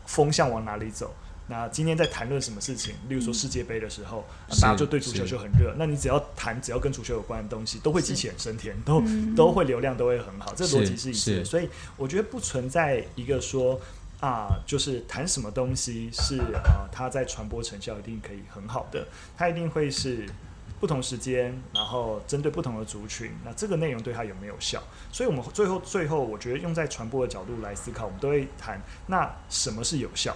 [0.05, 1.13] 风向往哪里走。
[1.47, 5.75] 那今天在谈论什么事情，例如说世界杯的时候，是大家就对足球就很热。
[5.77, 11.45] 那你只要谈只要跟足球有关的东西，都会激起很升天，都嗯都会流量都会很好，这逻辑是一致的。
[11.45, 13.79] 所以我觉得不存在一个说
[14.19, 20.27] 啊，就是谈什么东西是啊，它在传播成效一定可以很好的，它一定会是。
[20.79, 24.81] 不同时间，然后针对不同的族群，那这个内容对它有没有效？
[25.11, 30.35] 所以，我们最后最后，我觉得用在传播的角度来思考，我们都会谈那什么是有效？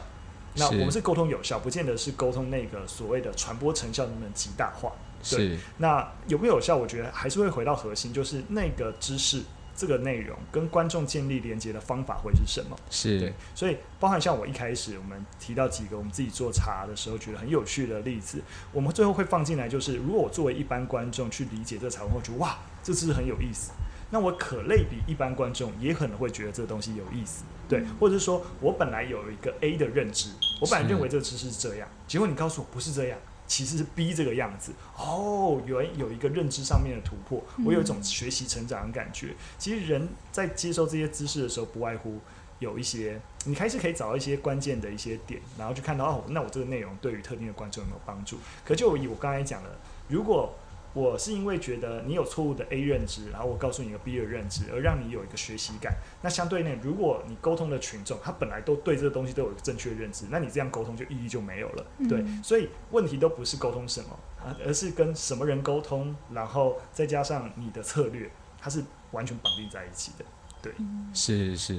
[0.55, 4.91] 那我们是沟通有效，不见得是沟通那个所谓的传播成效能不能极大化。
[5.29, 6.75] 对那有没有有效？
[6.75, 9.43] 我觉得还是会回到核心，就是那个知识、
[9.79, 12.75] 这个内容跟观众建立连接的方法会是什么？
[12.89, 18.41] 对是，所以包含像我一开始我们提到几个我们自己做茶的时候觉得很有趣的例子，
[18.73, 23.71] 我们最后会放进来，就是如果我作为一般观众去理解这个茶文，会觉得哇，这知识很有意思。
[24.11, 33.17] 那我可类比一般观众也可能会觉得这个东西有意思，对，或者是说我本来有一个 A 的认知，我本来认为这个知识是这样，结果你告诉我不是这样，
[33.49, 34.71] 其实是 B 这个样子。
[34.95, 39.35] 哦，有人有一个认知上面的突破，我有一种学习成长的感觉。
[39.57, 42.19] 其实人在接受这些知识的时候，不外乎
[42.59, 48.37] 有一些，你开始可以找到一些关键的一些点，然后去看到哦，那我这个内容对于特定的观众有没有帮助？
[48.63, 49.69] 可就以我刚才讲的，
[50.07, 50.53] 如果
[50.99, 61.85] 我是因为觉得你有错误的 A 认知，然后我告诉你一个 B 的认知，而让你有一个学习感，那相对呢，如果你沟通的群众他本来都对这个东西都有一个正确的认知，那你这样沟通就意义就没有了。
[62.09, 64.09] 对，嗯所以问题都不是沟通什么
[64.43, 70.25] 啊，而是跟什么人沟通，然后再加上你的策略，它是完全绑定在一起的。
[70.61, 70.73] 对。
[71.13, 71.73] 是是，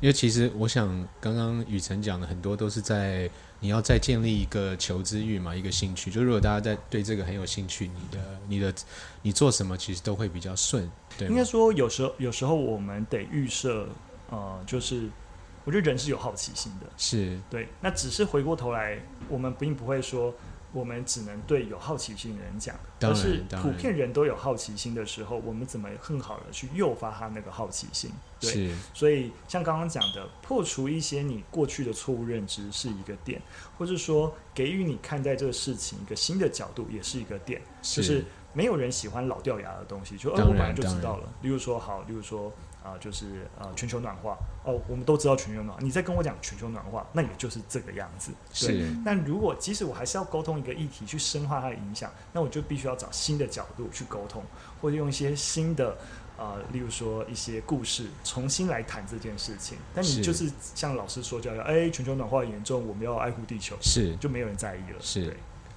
[0.00, 6.10] 因为其实我想，刚刚雨辰讲的很多都是在你要再建立一个求知欲嘛，一个兴趣。
[6.10, 8.74] 就如果大家在对这个很有兴趣，你的你的
[9.22, 11.44] 你做什么其实都会比较顺，对吗应该？
[11.44, 13.88] 说，有时候有时候我们得预设，
[14.30, 15.08] 呃，就是
[15.64, 17.68] 我觉得人是有好奇心的，是对。
[17.80, 20.32] 那只是回过头来，我们并不会说
[20.76, 28.10] 我们只能对有好奇心的人讲，当然而是普遍人都有好奇心的时候，我们怎么更好的去诱发他那个好奇心？
[28.38, 28.74] 对。
[28.92, 33.40] 所以像刚刚讲的，破除一些你过去的错误认知是一个点，
[33.78, 37.62] 或者说给予你看待这个事情一个新的角度，也是一个点。
[37.80, 41.28] 就是没有人喜欢老掉牙的东西，就呃我本来就知道了。
[41.40, 42.52] 例如说好，例如说
[42.86, 48.30] 啊、就是呃全球暖化哦，我们都知道全球暖化，你在跟我讲全球暖化，那也就是这个样子。
[48.52, 48.78] 对。
[48.78, 54.44] 是但如果即使我还是要沟通一个议题去深化它的影响，那我就必须要找新的角度去沟通，
[54.80, 55.96] 或者用一些新的
[56.38, 59.78] 呃，例如说一些故事重新来谈这件事情。
[59.94, 64.98] 但你就是像老师说教要，哎，全球暖化严重，我们要爱护地球，是就没有人在意了。
[65.00, 65.36] 是对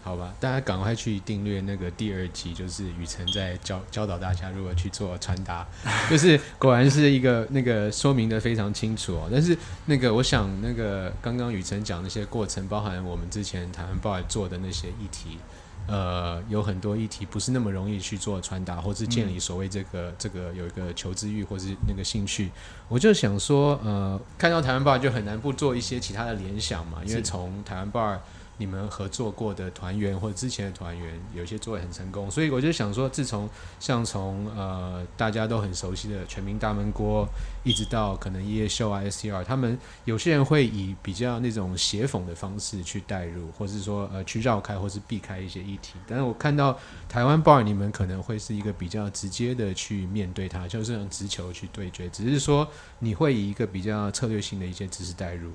[0.09, 5.63] 好吧，大家赶快去订阅那个第二集，就是雨辰在教教导大家如何去做传达，
[6.09, 9.29] 就是果然是一个那个说明的非常清楚哦。
[9.31, 15.37] 但是那个我想那个刚刚雨辰讲那些过程，包含我们之前台湾报也做的那些议题，
[15.85, 22.49] 呃，有很多议题不是那么容易去做传达，或是建立所谓这个、这个有一个求知欲或是那个兴趣。
[22.87, 28.19] 我就想说，呃，看到台湾报就很难不做一些其他的联想嘛，因为从台湾报
[28.59, 37.25] 你们合作过的团员或者之前的团员，有些做的很成功，所以我就想说，自从像从呃大家都很熟悉的全民大闷锅，
[37.63, 45.93] 一直到可能夜秀啊 S T R，他们有些人会以比较那种写讽的方式去带入，或是说呃去绕开或是避开一些议题。
[46.05, 52.67] 但是我看到台湾 bar 你们可能会是一个比较直接的去面对它，就是用直球去对决，只是说
[52.99, 55.53] 你会以一个比较策略性的一些知识带入。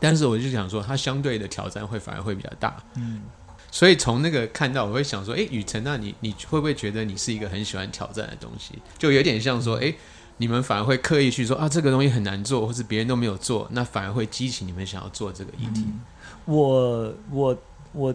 [0.00, 2.76] 但是我就想说，它相对的挑战会反而会比较大。
[2.96, 3.20] 嗯，
[3.70, 8.74] 所以从那个看到，我会想说，诶，雨辰，那你你会不会觉得你是一个很喜欢挑战的东西？
[8.98, 9.94] 就有点像说，诶，
[10.38, 15.84] 你们反而会刻意去说啊，这个东西很难做，或是别人都没有做，那反而会激起你们想要做这个议题。
[16.46, 17.56] 我我
[17.92, 18.14] 我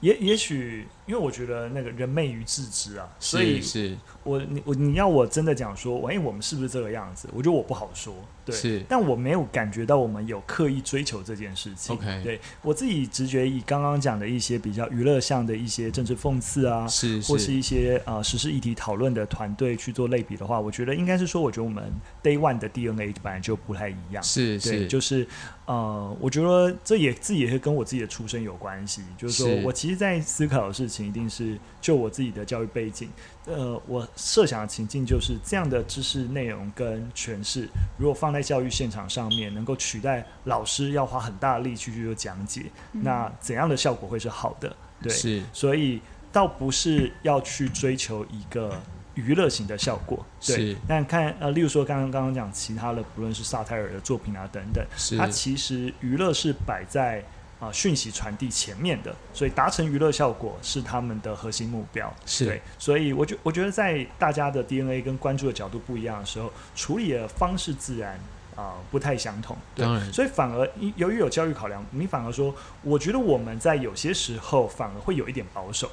[0.00, 7.28] 也也许，因为我觉得那个人媚于自知啊，所以是是我你我你要我真的讲说，哎，我们是不是这个样子？
[7.32, 8.14] 我觉得我不好说，
[8.44, 11.94] 对，是但我没有感觉到我们有刻意追求这件事情。
[11.94, 21.84] OK 对我自己直觉以刚刚讲的一些比较娱乐向的一些政治讽刺啊，是或是一些呃时事议题讨论的团队去做类比的话，我觉得应该是说，我觉得我们
[22.22, 24.22] Day One 的 DNA 本来就不太一样。
[24.22, 25.26] 对，是是，就是
[25.66, 29.02] 呃，我觉得这也自己也是跟我自己的出身有关系。
[29.18, 33.08] 就是说我其实，在思考的事情，一定是就我自己的教育背景，
[33.46, 44.76] 呃，我设想的情境就是这样的知识内容跟诠释，如果放在教育现场上面，能够取代老师要花很大的力气去做讲解，那怎样的效果会是好的？
[45.02, 48.78] 对，是所以倒不是要去追求一个
[49.14, 50.76] 娱乐型的效果，对。
[50.88, 57.22] 但看呃，例如说刚刚刚刚讲其他的，不论是萨泰尔的作品啊等等，是它其实娱乐是摆在
[57.64, 62.12] 啊、讯息传递前面的，所以达成娱乐效果是他们的核心目标。
[62.26, 68.20] 是对，所以我觉我觉得在大家的 DNA 跟关注的角度不一样的时候，处理的方式自然
[68.54, 69.56] 啊、不太相同。
[69.74, 75.90] 对所以反而因由于有教育考量，你反而说，我觉得我们在有些时候反而会有一点保守。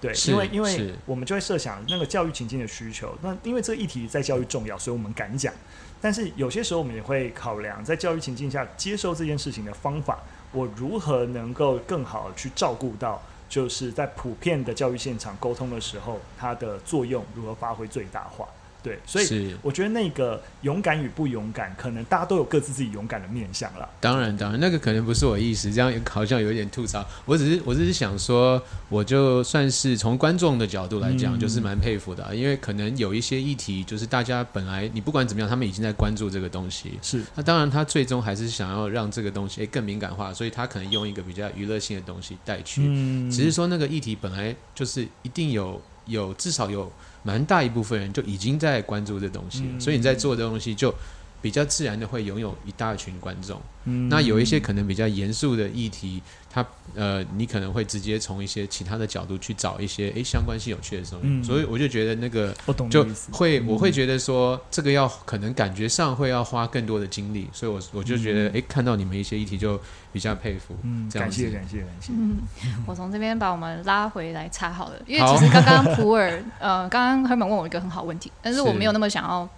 [0.00, 5.52] 对，因为因为我们就会设想那个教育情境的需求，那因为这个议题在教育重要，所以我们敢讲。
[6.00, 10.20] 但是有些时候我们也会考量，在教育情境下接受这件事情的方法，
[10.52, 18.48] 我如何能够更好去照顾到，就是在普遍的教育现场沟通的时候，它的作用如何发挥最大化。
[18.88, 23.86] 对，所以我觉得那个勇敢与不勇敢，可能大家都有各自自己勇敢的面向了。
[24.00, 27.06] 当然，当然，那个可能不是我意思，这样好像有一点吐槽。
[27.26, 36.98] 我只是，我只是想说，我就算是从观众的角度来讲，嗯就是蛮佩服的啊、因为可能有一些议题，就是大家本来你不管怎么样，他们已经在关注这个东西。
[37.02, 42.82] 是，那当然，他最终还是想要让这个东西诶更敏感化，所以他可能用一个比较娱乐性的东西带去。
[42.86, 46.90] 嗯只是说那个议题本来就是一定有有至少有
[47.22, 50.94] 蛮大一部分人就已经在关注这东西了，嗯所以你在做的东西就
[51.40, 53.60] 比较自然的会拥有一大群观众。
[53.84, 56.20] 嗯那有一些可能比较严肃的议题，
[56.62, 61.44] 它呃，你可能会直接从一些其他的角度去找一些诶相关性有趣的东西，嗯。
[61.44, 63.66] 所以我就觉得那个我懂就会，嗯。
[63.68, 69.80] 我会觉得说这个要可能感觉上会要花更多的精力，所以我我就觉得诶，看到你们一些议题就
[70.12, 71.42] 比较佩服，嗯，这样子。
[71.42, 72.12] 感谢感谢感谢。
[72.12, 72.38] 嗯，
[72.86, 79.48] 我从这边把我们拉回来查好了，因为其实刚刚普洱， 呃，刚刚 Herman 问我一个很好问题，但是我没有那么想要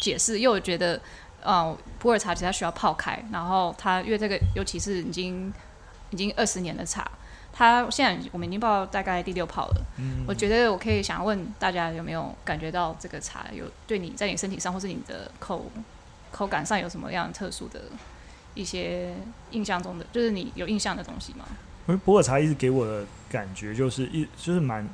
[0.00, 1.00] 解释，因为我觉得，
[1.42, 5.52] 呃，普洱茶其实它需要泡开，然后它因为这个，尤其是已经
[6.10, 7.10] 已经二十年的茶，
[7.52, 15.70] 它现在我们已经泡大概第六泡了，嗯我觉得我可以想问大家有没有感觉到这个茶有对你在你身体上或是你的口
[16.30, 17.80] 口感上有什么样特殊的
[18.54, 19.14] 一些
[19.50, 21.44] 印象中的，就是你有印象的东西吗？
[21.86, 24.84] 因为普洱茶一直给我的感觉就是一就是蛮，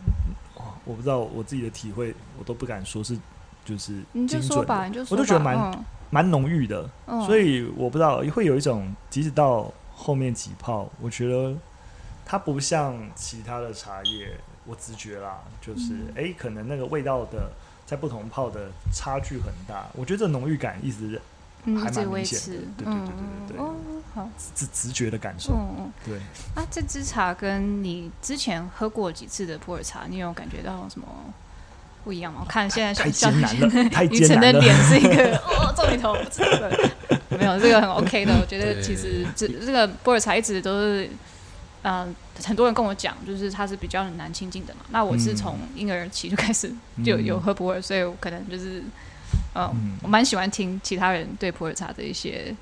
[0.56, 3.18] 哇我不知道我自己的体会，我都不敢说是
[3.64, 5.20] 就是你就说吧，你就说吧。
[5.20, 11.54] 我就觉得蛮嗯蛮浓郁的，嗯所以我不知道会有一种，即使到后面几泡，我觉得
[12.24, 17.50] 它不像其他的茶叶，我直觉啦，就是嗯哎、诶可能那个味道的
[17.86, 21.20] 在不同泡的差距很大，我觉得这浓郁感一直
[21.66, 23.58] 嗯，还蛮明显的持，对对对对对对
[24.14, 25.92] 好，直直觉的感受，嗯嗯。
[26.04, 26.18] 对。
[26.54, 31.06] 啊，这支茶跟你之前喝过几次的普洱茶，你有感觉到什么
[32.04, 32.40] 不一样吗？
[32.44, 34.60] 我看现在太小艰难了，太艰难了。
[34.60, 36.90] 脸是一个哦，皱眉头，这个
[37.38, 38.32] 没有这个很 OK 的。
[38.40, 41.08] 我觉得其实这这个普洱茶一直都是，
[41.82, 44.80] 嗯、很多人跟我讲，就是它是比较难亲近的嘛。
[44.90, 46.72] 那我是嗯从婴儿期就开始
[47.04, 48.82] 就有喝普洱，所以我可能就是，
[49.54, 52.56] 嗯，嗯我蛮喜欢听其他人对普洱茶的一些嗯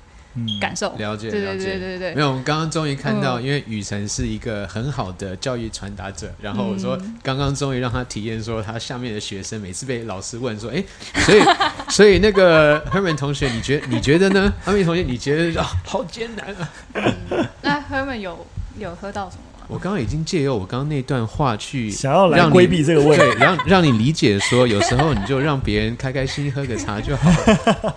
[0.59, 0.93] 感受。
[0.97, 1.57] 了解对对。
[1.57, 10.83] 对对对没有，我们刚刚终于看到，嗯因为雨辰是一个很好的教育传达者，然后我说嗯刚刚终于让他体验说，他下面的学生每次被老师问说，哎，
[11.21, 11.41] 所以
[11.89, 16.69] 所以那个 Herman 同学，你觉你觉得呢？Herman 同学，你觉得啊，好艰难啊？
[17.61, 18.45] 那 Herman 有
[18.77, 19.52] 有喝到什么吗？
[19.67, 23.17] 我刚刚已经借由我刚刚那段话去想要来规避这个问题。
[23.17, 27.95] 对，让让你理解说，有时候你就让别人开开心心喝个茶就好了。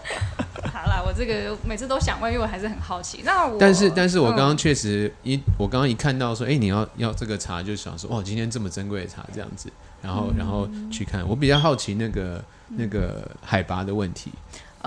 [0.73, 3.23] 好啦，我这个每次都想问，因为我还是很好奇。
[3.25, 9.71] 那我但是，但是我刚刚嗯确实一，我刚刚一看到说，哎、你要要这个茶，就想说，哦，今天这么珍贵的茶这样子，
[10.03, 14.31] 然后然后去看，我比较好奇那个那个海拔的问题。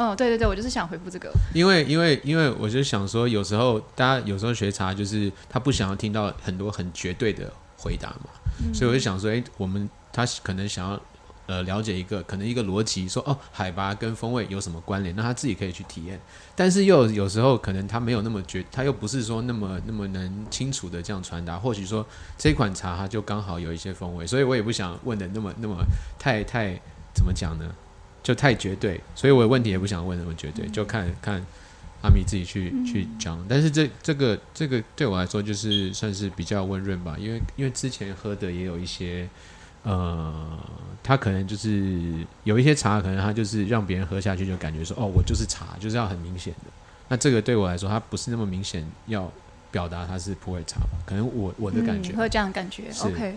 [0.01, 1.29] 嗯，对对对，我就是想回复这个。
[1.53, 8.29] 因为因为因为我就想说，有时候大家有时候学茶，就是他不想要听到很多很绝对的回答嘛，
[8.73, 10.97] 所以我就想说，哎、我们他可能想要
[11.47, 16.17] 呃了解一个可能一个逻辑，说哦，海拔跟风味有什么关联，那他自己可以去体验。
[16.55, 21.57] 但是又有有时候可能他没有那么绝，他又不是说那么那么能清楚的这样传达。
[21.57, 22.05] 或许说
[22.37, 25.75] 这款茶它就刚好有一些风味，所以我也不想问的那么那么
[26.17, 26.79] 太太
[27.13, 27.65] 怎么讲呢？
[28.29, 31.43] 就太绝对，所以我的问题也不想问那么绝对，就看看
[32.03, 33.43] 阿米自己去去讲。
[33.49, 39.27] 但是这这个这个对我来说就是算是比较温润吧，因为因为之前喝的也有一些，
[39.81, 40.59] 呃，
[41.01, 42.13] 他可能就是
[42.43, 46.69] 有一些茶，可能他就是让别人喝下去就感觉说，哦，我就是茶，就是要很明显的。
[47.07, 49.31] 那这个对我来说，它不是那么明显要
[49.71, 50.99] 表达它是普洱茶吧？
[51.03, 52.91] 可能我我的感觉嗯、会有这样的感觉。
[52.91, 53.35] 是 OK，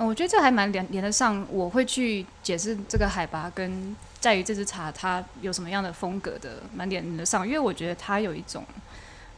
[0.00, 1.46] 嗯，我觉得这还蛮连连得上。
[1.50, 7.46] 我会去解释这个海拔跟在于这支茶它有什么样的风格的，蛮连得上。
[7.46, 8.64] 因为我觉得它有一种，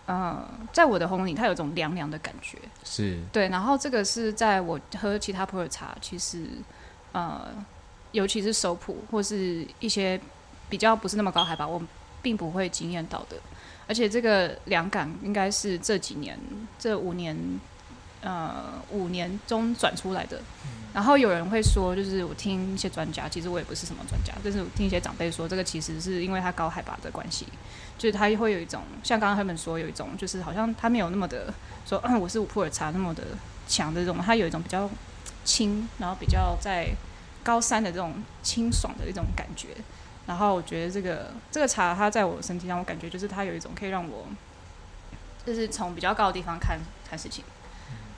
[0.07, 2.57] 呃，在我的喉咙里它有一种凉凉的感觉。
[2.85, 6.47] 是对，然后这个是在我喝其他普洱茶，其实
[7.11, 7.49] 呃，
[8.13, 10.21] 尤其是熟普或是一些
[10.69, 11.83] 比较不是那么高海拔，我
[12.23, 13.37] 并不会惊艳到的。
[13.89, 16.39] 而且这个凉感应该是这几年
[16.79, 17.37] 这五年
[18.23, 20.41] 呃五年中转出来的。
[20.95, 27.47] 然后有人会说，就是我听一些专家，其实我也不是什么专家，但是我听一些长辈说，这个其实是因为它高海拔的关系，
[27.97, 31.53] 就是它会有一种像刚刚他们说有一种，就是好像它没有那么的
[31.87, 33.25] 说，嗯， 我是普洱茶那么的
[33.67, 34.91] 强的这种，它有一种比较
[35.47, 36.91] 轻，然后比较在
[37.43, 39.69] 高山的这种清爽的一种感觉。
[40.27, 44.27] 然后我觉得这个这个茶，它在我身体上，我感觉就是它有一种可以让我，
[45.47, 47.43] 就是从比较高的地方看看事情。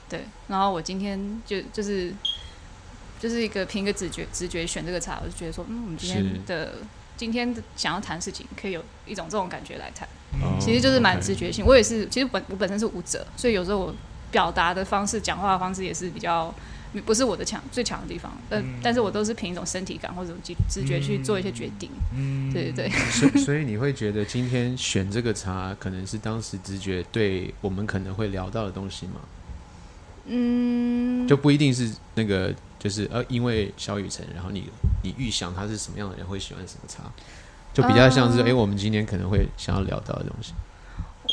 [0.09, 2.13] 对，然后我今天就就是
[3.19, 6.73] 就是一个凭一个直觉直觉选这个茶，我就觉得说，嗯，我们今天的
[7.17, 10.07] 今天的想要谈事情，可以有一种这种感觉来谈。
[10.41, 11.65] 哦其实就是蛮直觉性。
[11.65, 13.95] 我也是，其实本我本身是舞者，所以有时候我
[14.31, 16.53] 表达的方式、讲话的方式也是比较
[17.05, 18.37] 不是我的强最强的地方。
[18.49, 21.89] 但、嗯但是我都是凭一种身体感或者直直觉去做一些决定。
[22.13, 29.21] 嗯对对对，所以 所以你会觉得今天选这个茶，可能是当时直觉对我们可能会聊到的东西吗？
[30.27, 34.69] 嗯，就不一定是那个，就是呃，因为萧雨辰，然后你
[35.03, 37.03] 你预想他是什么样的人，会喜欢什么茶，
[37.73, 40.53] 就比较像是哎、我们今天可能会想要聊到的东西，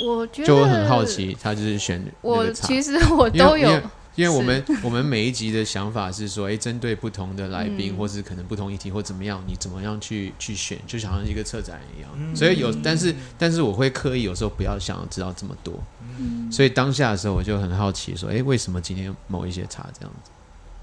[0.04, 3.80] 我觉得就我很好，奇，他就是选我，其实我都有
[4.14, 12.10] 因为我们 我们每一集的想法是说，哎，针对不同的来宾，嗯或是可能不同议题或怎么样，你怎么样去去选，就好像一个策展人一样。
[12.16, 15.74] 嗯所以有，但是但是我会刻意有时候不要想要知道这么多。
[16.18, 20.30] 嗯所以当下的时候，我就很好奇，说，哎，为什么今天某一些茶这样子？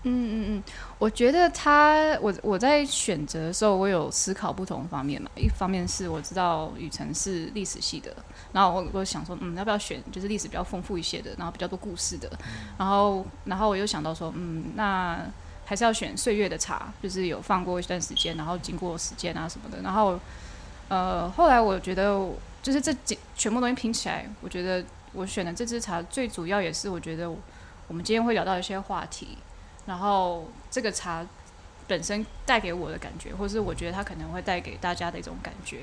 [0.03, 0.63] 嗯嗯嗯，
[0.97, 5.29] 我觉得他，我我在选择的时候，我有思考不同方面嘛。
[5.35, 8.15] 一方面是我知道雨辰是历史系的，
[8.51, 12.29] 然后我我想说，嗯，要不要选就是历史比较丰富一些的，然后比较多故事的。
[12.77, 15.19] 然后然后我又想到说，嗯，那
[15.65, 19.81] 还是要选岁月的茶，就是有放过一段时间，然后经过时间啊什么的。
[19.81, 20.19] 然后
[20.87, 22.27] 呃，后来我觉得
[22.63, 24.83] 就是这几全部东西拼起来，我觉得
[25.13, 27.29] 我选的这支茶最主要也是我觉得
[27.87, 29.37] 我们今天会聊到一些话题。
[29.85, 31.25] 然后这个茶
[31.87, 35.79] 本身带给我的感觉，或是我觉得它可能会带给大家的一种感觉，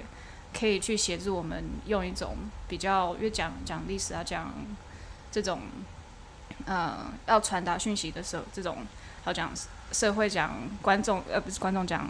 [0.53, 2.37] 可以去协助我们用一种
[2.69, 4.53] 比较，越讲讲历史啊，讲
[5.31, 5.61] 这种
[6.67, 8.79] 呃要传达讯息的时候，这种
[9.25, 9.51] 好讲
[9.93, 12.09] 社会讲观众，呃不是观众讲。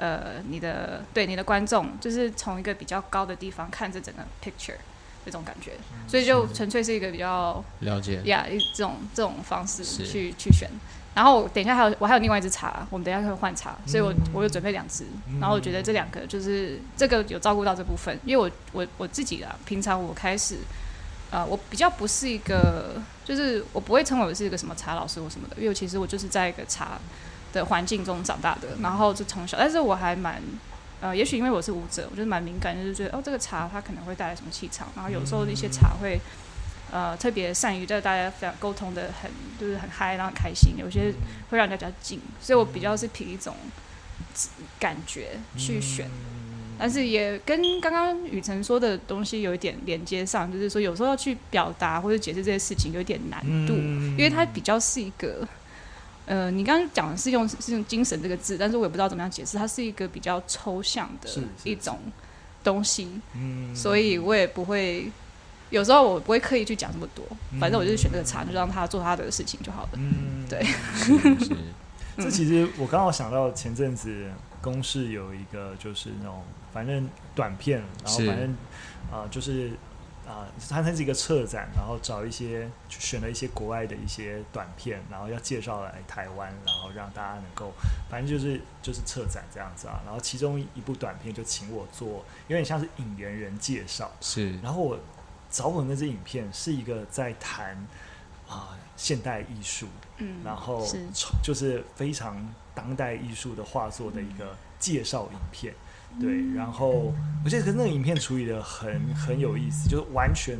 [0.00, 4.76] 呃，你的对你的观众，就是从一个比较高的地方看这整个 picture
[5.24, 5.72] 这种感觉，
[6.06, 10.70] 所以就纯粹是一个比较了解，呀，一这种这种方式去去选。
[11.18, 15.04] 然后我等一下还有我还有另外一支茶，我们等一下会换茶，所以我我有准备两支。
[15.40, 20.58] 然后我觉得这两个就是这个有照顾到这部分，因为我我我自己啊，平常我开始
[21.32, 27.00] 呃，我比较不是一个，就是我不会称为我是一个什么茶老师或什么的，因为其实我就是在一个茶
[27.52, 30.40] 的环境中长大的，然后就从小，但是我还蛮。
[31.00, 36.20] 呃，也许因为我是舞者，我就是蛮敏感，就是觉得哦，这个茶它可能会带来什么气场，然后有时候一些茶会，
[36.90, 39.30] 呃，特别善于在大家非常沟通的很，
[39.60, 41.12] 就是很嗨，然后很开心，有些
[41.50, 43.54] 会让人家比较静，所以我比较是凭一种
[44.78, 46.08] 感觉去选，
[46.78, 55.46] 但是也跟刚刚雨辰说的东西有一点连接上，就是说有时候要去表达或者解释这些事情有一点难度，嗯因为它比较是一个。
[56.30, 61.30] 呃，你刚刚讲的是用是用精神这个字，但是我也不知道怎么样解释，它是一个比较抽象的
[61.64, 61.98] 一种
[62.62, 65.10] 东西，嗯所以我也不会，
[65.70, 67.60] 有时候我不会刻意去讲这么多，嗯。
[67.60, 69.88] 反正我就是选这个茶，就让他做他的事情就好了。
[69.94, 70.46] 嗯。
[70.48, 70.62] 对。
[70.64, 71.56] 是是，
[72.18, 76.42] 这其实我刚好想到前阵子公视有一个就是那种
[76.72, 78.50] 反正短片，然后反正
[79.10, 79.70] 啊、呃就是
[80.26, 87.72] 啊、它它是一个策展，然后找一些就选了一些国外的一些短片，然后要介绍来台湾，然后让大家能够
[88.10, 90.02] 反正就是就是策展这样子啊。
[90.04, 94.58] 然后其中一部短片就请我做，有点像是引言人介绍，是。
[94.60, 94.98] 然后我
[95.50, 97.76] 找我那支影片是一个在谈
[98.48, 99.86] 啊、现代艺术，
[100.18, 100.98] 嗯，然后是。
[101.42, 102.36] 就是非常
[102.74, 105.74] 当代艺术的画作的一个介绍影片，
[106.20, 107.12] 对，然后
[107.44, 110.56] 我觉得那个影片处理的很很有意思，就是完全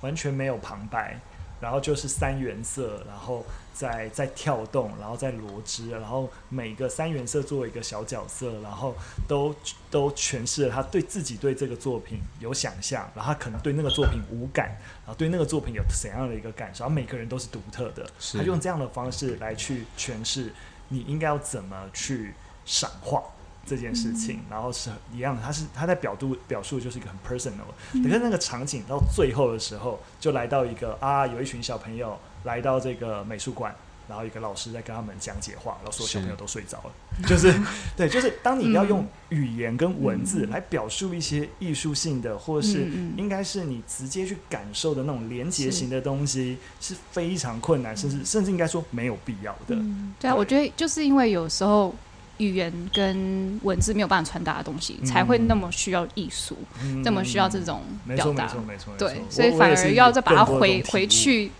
[0.00, 1.20] 完全没有旁白，
[1.60, 3.44] 然后就是三原色，然后
[3.76, 8.94] 再再跳动，然后在罗织，然后每个三原色作为一个小角色，然后
[9.28, 9.54] 都
[9.90, 14.68] 都诠释了他对自己对这个作品有想象，然后他可能对那个作品无感，
[15.04, 18.38] 然后对那个作品有怎样的一个感受，然后每个人都是独特的，是。
[18.38, 20.52] 他用这样的方式来去诠释
[20.88, 22.32] 你应该要怎么去
[22.64, 23.22] 赏画。
[23.68, 27.66] 这件事情，然后是一样的，他是他在表度表述就是一个很 personal，、
[28.00, 32.16] 可是那个场景到最后的时候，就来到一个啊，有一群小朋友
[32.46, 33.74] 来到这个美术馆，
[34.08, 36.92] 然后一个老师在跟他们讲解话，然后所有小朋友都睡着了，
[37.28, 37.52] 就是
[37.96, 49.74] 对，就是当你要用语言跟文字来表述一些艺术性的，或是应该是你直接去感受的那种连结型的东西，是非常困难，甚至甚至应该说没有必要的。
[49.74, 50.38] 嗯，对啊，对。
[50.38, 51.92] 我觉得就是因为有时候
[52.38, 58.52] 语言跟文字没有办法传达的东西，嗯才会那么需要艺术，嗯那么需要这种没错没表达。
[58.52, 61.50] 错没错，对，所以反而要再把它回回去，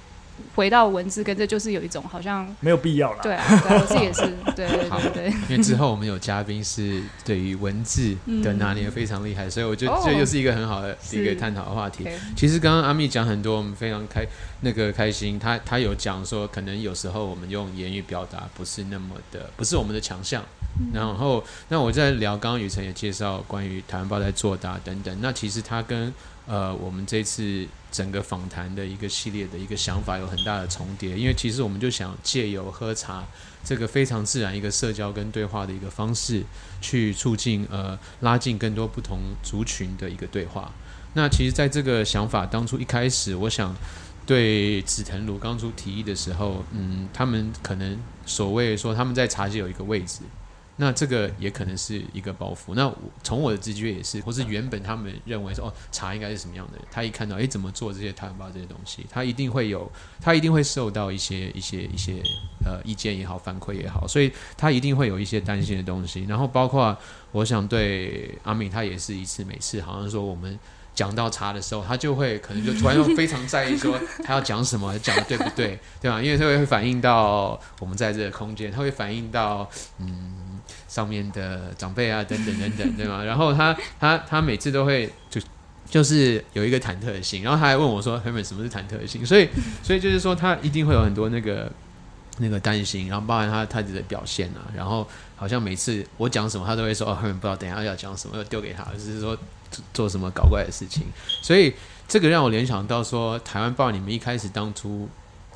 [0.54, 2.46] 回到文字，跟这就是有一种好像。
[2.60, 3.22] 没有必要了。
[3.22, 4.22] 对啊，对啊，我自己也是，
[4.56, 12.06] 对对好对对，因为之后我们有嘉宾是对于文字的拿捏非常厉害，所以我觉得哦这又是一个很好的一个探讨的话题。
[12.36, 14.26] 其实刚刚阿密讲很多，我们非常开
[14.60, 15.38] 那个开心。
[15.38, 20.42] 他他有讲说，可能有时候我们用言语表达不是那么的，不是我们的强项。
[20.92, 25.18] 然后，那我在聊，刚刚雨辰也介绍关于台湾报在作答等等。
[25.22, 26.12] 那其实他跟
[26.46, 33.24] 呃我们这次整个访谈的一个系列的一个想法有很大的重叠，因为其实我们就想借由喝茶
[33.64, 36.44] 这个非常自然一个社交跟对话的一个方式，
[36.80, 40.72] 去促进呃拉近更多不同族群的一个对话。
[41.14, 43.74] 那其实，在这个想法当初一开始，我想
[44.26, 50.20] 对紫藤庐刚出提议的时候，嗯，他们可能所谓说他们在茶界有一个位置，
[50.76, 52.74] 那这个也可能是一个包袱。
[52.74, 62.22] 那我从我的直觉也是，或是原本他们认为说，哦，茶应该是什么样的人，他一看到，哎，怎么做这些台湾报这些东西，他一定会有，他一定会受到一些一些一些
[62.64, 66.24] 呃意见也好，反馈也好，所以他一定会有一些担心的东西。
[66.28, 66.96] 然后包括
[67.32, 70.58] 我想对阿敏，他也是一次每次好像说我们。
[70.96, 76.22] 讲到茶的时候，他就会可能就突然又非常在意说 他要讲什么，讲的对不对，对吧？
[76.22, 79.68] 因为他会反映到我们在这个空间，他会反映到
[79.98, 80.55] 嗯
[80.88, 83.22] 上面的长辈啊等等等等，对吗？
[83.24, 85.40] 然后他他他每次都会就
[85.88, 89.48] 就是有一个忐忑的心，然后他还问我说：“Herman，什么是忐忑的心？”所以
[89.82, 91.70] 所以就是说他一定会有很多那个
[92.38, 95.06] 那个担心，然后包含他他自己的表现啊，然后
[95.36, 99.36] 好像每次我讲什么，他都会说：“哦，Herman 不知道等一下要讲什么，要丢给他，就是说。”
[99.92, 101.02] 做什么搞怪的事情，
[101.42, 101.74] 所以
[102.06, 105.08] 这个让我联想到说，台湾报你们一开始当初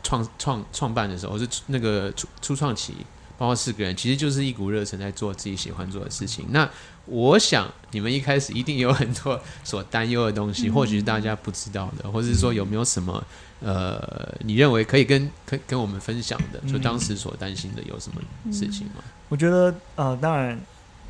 [0.03, 2.93] 创创创办的时候，是那个初初创期，
[3.41, 6.45] 包括四个人，其实就是一股热忱在做自己喜欢做的事情。
[6.51, 6.69] 那
[7.07, 13.25] 我想你们一开始一定有很多所担忧的东西，或许是大家不知道的，或者是说有没有什么
[13.61, 18.21] 呃，你认为可以跟跟跟我们分享的，就当时所担心的有什么
[18.53, 19.03] 事情吗？
[19.31, 20.61] 我觉得呃，当然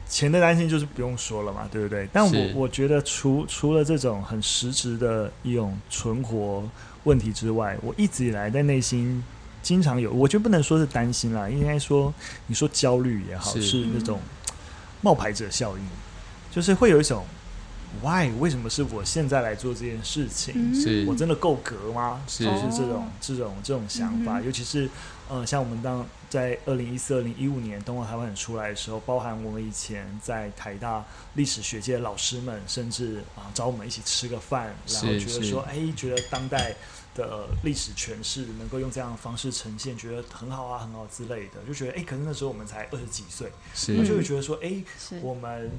[0.09, 2.09] 钱的担心就是不用说了嘛，对不对？
[2.13, 6.63] 但我我觉得除除了这种很实质的一种存活
[7.03, 9.21] 问题之外，我一直以来在内心
[9.63, 12.13] 经常有，我觉得不能说是担心啦，应该说
[12.47, 13.63] 你说焦虑也好，是。
[13.63, 14.21] 是那种
[15.03, 15.85] 冒牌者效应，
[16.51, 17.25] 就是会有一种
[18.03, 20.55] why 为什么是我现在来做这件事情？
[20.57, 20.75] 嗯。
[20.75, 21.05] 是。
[21.07, 22.23] 我真的够格吗？
[22.27, 22.45] 是。
[22.45, 24.89] 就是这种哦这种这种想法，嗯尤其是
[25.29, 31.05] 呃，像我们当在二零一四、二零一五年东华台湾很出来的时候，包含我们以前在台大
[31.35, 36.75] 历史学界的老师们，甚至啊、找我们一起吃个饭，然后觉得说，哎，觉得当代
[37.15, 44.07] 的历史诠释能够用这样的方式呈现，觉得很好啊，很好之类的，就觉得哎，可是那时候我们才二十几岁，是。
[44.07, 45.19] 就会觉得说，哎，是。
[45.23, 45.71] 我们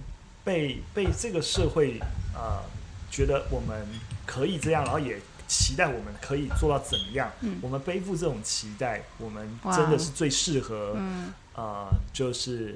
[0.44, 2.00] 被被这个社会
[2.34, 2.62] 呃
[3.10, 3.88] 觉得我们
[4.26, 7.58] 可以这样，然后也期待我们可以做到怎么样，嗯。
[7.62, 12.76] 我们背负这种期待，我们真的是最适合、嗯呃，就是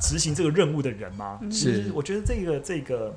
[0.00, 1.38] 执行这个任务的人吗？
[1.42, 1.50] 嗯。
[1.50, 3.14] 其实是我觉得这个这个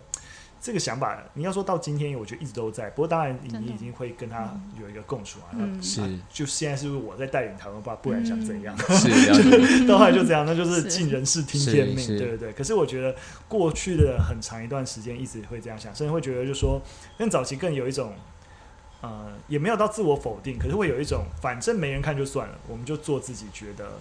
[0.62, 2.90] 这个想法，你要说到今天，我觉得一直都在。
[2.90, 5.48] 不过当然你，已经会跟他有一个共处啊。
[5.54, 7.96] 嗯是啊就现在是不是我在带领台湾吧？
[8.02, 8.76] 不然想怎样？
[9.88, 12.52] 到后来就这样，那就是是尽人事听天命，对对对。
[12.54, 13.16] 可是我觉得
[13.48, 16.82] 过去的很长一段时间一直会这样想，甚至会觉得就说，
[17.18, 18.14] 更早期更有一种，
[19.02, 23.94] 呃，也没有到自我否定，可是会有一种，反正没人看就算了，我们就做自己觉得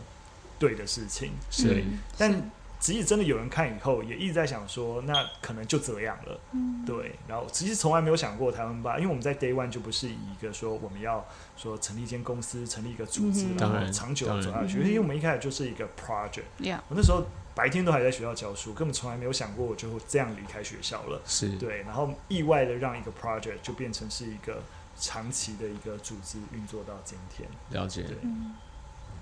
[0.59, 1.31] 对的事情。
[1.51, 2.51] 是嗯但
[2.81, 6.41] 是即使真的有人看以后，也一直在想说，那可能就这样了。
[6.53, 11.26] 嗯对，然后其实从来没有想过台湾吧，因为我们在 Day One 就不是以一个说我们要
[11.57, 14.79] 说成立一间公司、成立一个组织，嗯然后当然长久走下去。
[14.79, 21.20] 嗯因为我们一开始就是一个 project，，Yeah，我那时候白天都还在学校教书，根本从来没有想过我就会这样离开学校了。
[21.26, 24.62] 是，对，然后意外的让一个 project 就变成是一个
[24.99, 27.49] 长期的一个组织运作到今天。
[27.70, 28.03] 了解。
[28.03, 28.55] 对，嗯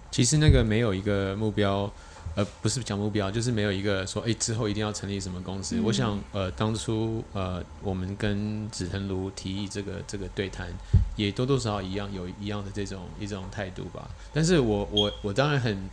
[0.08, 1.92] 其实那个没有一个目标，
[2.36, 5.76] 呃，不是讲目标，就是没有一个说，哎、之后一定要成立什么公司。
[5.76, 10.68] 嗯我想，呃，当初呃，我们跟紫藤庐提议这个这个对谈，
[11.16, 14.08] 也多多少少一样有一样的这种一种态度吧。
[14.32, 15.88] 但是我我我当然很，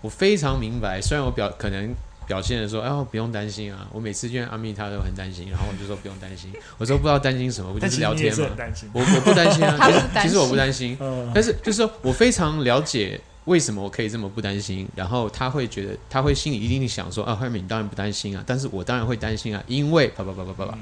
[0.00, 1.92] 我非常明白，虽然我表可能。
[2.28, 3.88] 表现的说，哎呦，不用担心啊！
[3.90, 6.52] 我每次见阿密他都很担心，然后我就说不用担心。
[6.76, 8.36] 我说不知道担心什么，不就是聊天吗？
[8.36, 8.90] 是很担心。
[8.92, 13.18] 我我不担心啊， 其实其实我不担心，嗯，但是就是说我非常了解
[13.48, 20.78] 为什么我可以这么不担心，然后他会觉得他会心里一定想说啊，赫敏你当然不担心啊，但是我当然会担心啊，因为叭叭叭叭叭叭，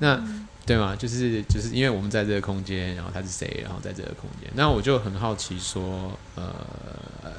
[0.00, 0.20] 那
[0.66, 0.94] 对吗？
[0.94, 6.52] 就是就是因为我们在这个空间，然后他是谁，然后在这个空间，那我就很好奇说，呃，
[7.22, 7.30] 呃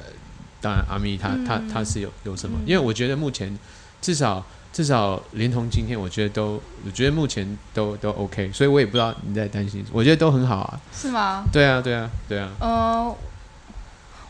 [0.60, 2.58] 当然阿咪他他嗯他是有有什么？
[2.60, 3.56] 嗯因为我觉得目前
[4.00, 4.44] 至少。
[4.72, 10.80] 至少连同今天，我觉得都，我觉得目前都都 OK，所以我也不知道你在担心，我觉得都很好啊。
[10.94, 11.42] 是吗？
[11.52, 13.16] 对啊，对啊，对啊，呃，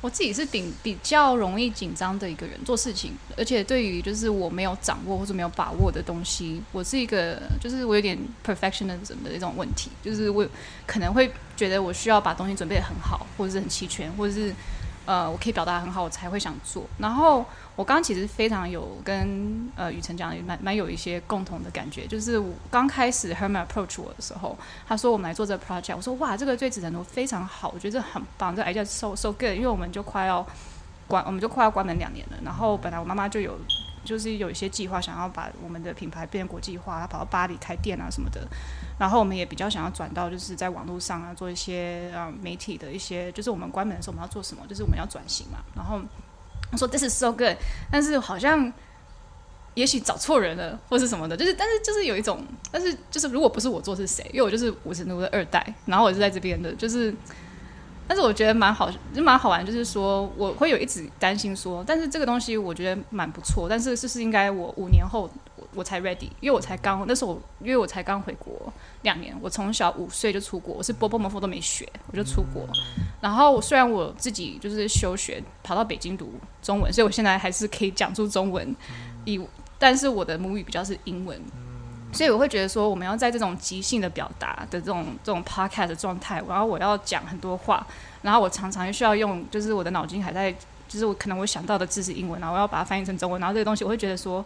[0.01, 10.47] 我自己是比比较容易紧张的一个人，做事情，而且对于就是我没有掌握或者没有把握的东西，我是一个就是我有点 perfectionism 的一种问题，就是我
[10.87, 14.55] 可能会觉得我需要把东西准备的很好，或者是很齐全，或者是
[15.07, 16.85] 呃我可以表达很好，我才会想做。
[16.99, 17.45] 然后
[17.75, 30.47] 我刚其实非常有跟呃雨辰讲的蛮蛮有一些共同的感觉，就是我刚开始 Herman approach 我的时候，他说我们来做这个 project，我说哇，这个对紫藤庐非常好，我觉得这很棒，这 idea so so good，因为我们就快要
[31.09, 32.37] 关，我们就快要关门两年了。
[32.45, 33.59] 然后本来我妈妈就有
[34.05, 38.47] 就是有一些计划，想要把我们的品牌变国际化，跑到巴黎开店啊什么的。
[38.99, 45.59] 然后我们也比较想要转到就是在网络上啊做一些啊媒体的一些，就是我们关门的时候我们要做什么，就是我们要转型嘛。
[45.75, 46.01] 然后
[46.71, 47.57] 他说 This is so good，
[47.91, 48.73] 但是好像。
[49.75, 54.29] 也许找错人了，或是什么的，就是，但是就是有一种，但是就是如果不是我做是谁？
[54.33, 57.15] 因为我就是五十奴的二代，然后我是在这边的，就是，
[58.11, 66.29] 但是我觉得蛮好，就蛮好玩，就是说我会有一直担心说，但是这个东西我觉得蛮不错，但是是不是应该我五年后我我才 ready？
[66.41, 68.53] 因为我才刚那时候我因为我才刚回国
[69.03, 72.67] 两年，我从小五岁就出国，我是波波摩佛都没学，我就出国。
[73.21, 78.75] 然后虽然我自己就是休学跑到北京读中文，所以我现在还是可以讲出中文，
[79.25, 79.41] 以
[79.79, 81.41] 但是我的母语比较是英文。
[82.13, 87.87] 所以我会觉得说，我们要在这种即兴的表达的这种这种 podcast 状态，然后我要讲很多话，
[88.23, 90.53] 然后我常常需要用，就是我的脑筋还在，
[90.89, 94.45] 就是我可能我想到的字是英文，然后我要把它翻译成中文，然后这个东西我会觉得说，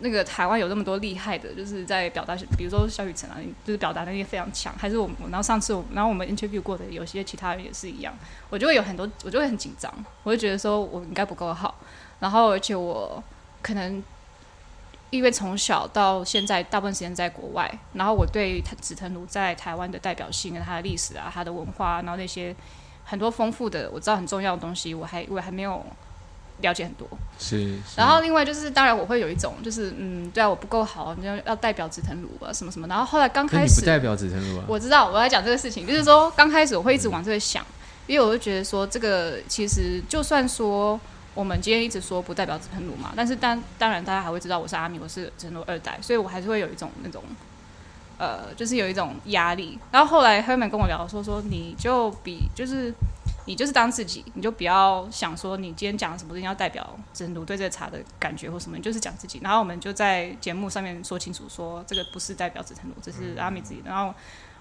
[0.00, 8.12] 那个台湾有那么多厉害的，就是在表达，比如说萧雨辰啊，就是表达能力非常强，还是我们，然后上次我，然后我们 interview 过的有些其他人也是一样，
[8.50, 9.92] 我就会有很多，我就会很紧张，
[10.24, 11.76] 我会觉得说我应该不够好，
[12.18, 13.22] 然后而且我
[13.62, 14.02] 可能。
[15.10, 22.54] 因为从小到现在大部分时间在国外，然后我对他紫藤庐在台湾的代表性、跟它的历史啊、它的文化，然后那些
[23.04, 25.84] 很多丰富的我知道很重要的东西，我还我还没有
[26.60, 27.06] 了解很多。
[27.38, 27.76] 是。
[27.76, 32.86] 是然后另外就是，当然我会有一种就是，嗯，对啊，我不够好，你要要代表紫藤庐啊，什么什么。
[32.88, 34.64] 然后后来刚开始，不代表紫藤庐啊。
[34.66, 37.64] 我知道我在讲这个事情，就是说刚开始我会一直往这个想，
[38.06, 40.98] 因为我就觉得说这个其实就算说
[41.36, 47.22] 我们今天一直说不代表紫藤庐嘛，但是当当然大家还会知道我是阿米，我是紫藤庐二代，所以我还是会有一种那种。
[48.18, 52.90] 呃，就是有一种压力，然后后来 Herman 跟我聊说说，你就比就是
[53.44, 59.38] 你就是当自己，你就不要想说你今天讲什么一定要代表真如对这茶的感觉或什么，你就是讲自己。
[59.42, 63.82] 然后我们就在节目上面说清楚，说这个不是代表紫藤路，这是阿米自己。
[63.84, 64.14] 然后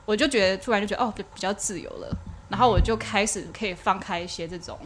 [0.03, 2.13] 我就觉得突然就觉得哦，比比较自由了，
[2.49, 4.78] 然后我就开始可以放开一些这种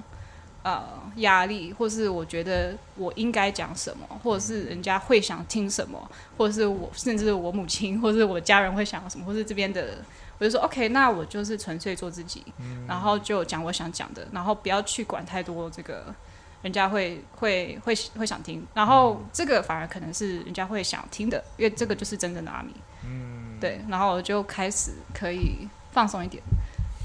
[0.63, 0.83] 呃
[1.17, 9.97] 压力，或是我觉得我应该讲什么，或者是人家会想听什么，或者是我甚至我母亲或者是我家人会想要什么，或是这边的，
[10.37, 12.43] 我就说 OK，那我就是纯粹做自己，
[12.87, 16.13] 然后就讲我想讲的，然后不要去管太多这个。
[16.61, 22.73] 人家会会会会想听，然后这个反而可能是人家会想听的，因为这个就是真正的阿米。
[23.05, 26.43] 嗯，对，然后我就开始可以放松一点。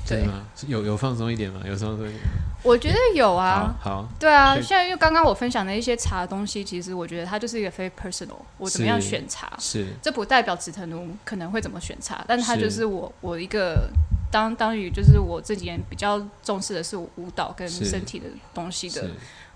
[0.07, 0.47] 对吗？
[0.67, 1.61] 有有放松一点吗？
[1.65, 2.21] 有放松一点？
[2.63, 3.75] 我觉得有啊。
[3.81, 4.07] 好。
[4.19, 8.37] 对啊，现在因为刚刚我分享的一些茶的东西，其实我觉得它就是一个非 personal。
[8.59, 9.53] 我怎么样选茶？
[9.59, 9.87] 是。
[10.03, 13.89] 这不代表紫藤奴可能会怎么选茶，但是它就是我我一个
[14.31, 19.09] 当当于就是我这几年比较重视的是舞蹈跟身体的东西的。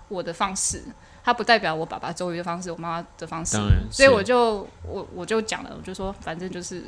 [0.07, 0.81] 我的方式，
[1.23, 3.57] 它不代表我爸爸周瑜的方式，我妈妈的方式，
[3.91, 6.83] 所以我就我我就讲了，我就说反正就是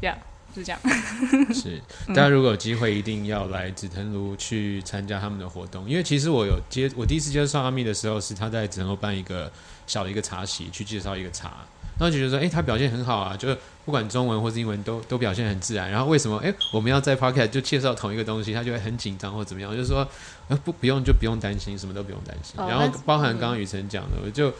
[0.00, 0.18] 这样，
[0.54, 0.80] 就是这样。
[1.52, 9.50] 是，大家如果有机会，一定要来紫藤庐去参加他们的活动，因为其实我有接我第一次接触阿密的时候，是他在紫藤庐办一个
[9.86, 11.52] 小的一个茶席，去介绍一个茶。
[11.96, 15.88] 然后就觉得说，哎，他表现很好啊，就是不管中文或是英文都都表现很自然。
[15.88, 19.70] 然后为什么，哎，我们要在 p o c k e t 就介绍同一个东西，他就会很紧张或怎么样？
[19.72, 20.04] 就是说，
[20.48, 22.56] 呃，不不用就不用担心，什么都不用担心。
[22.56, 24.52] 然后包含刚刚雨辰讲的，我就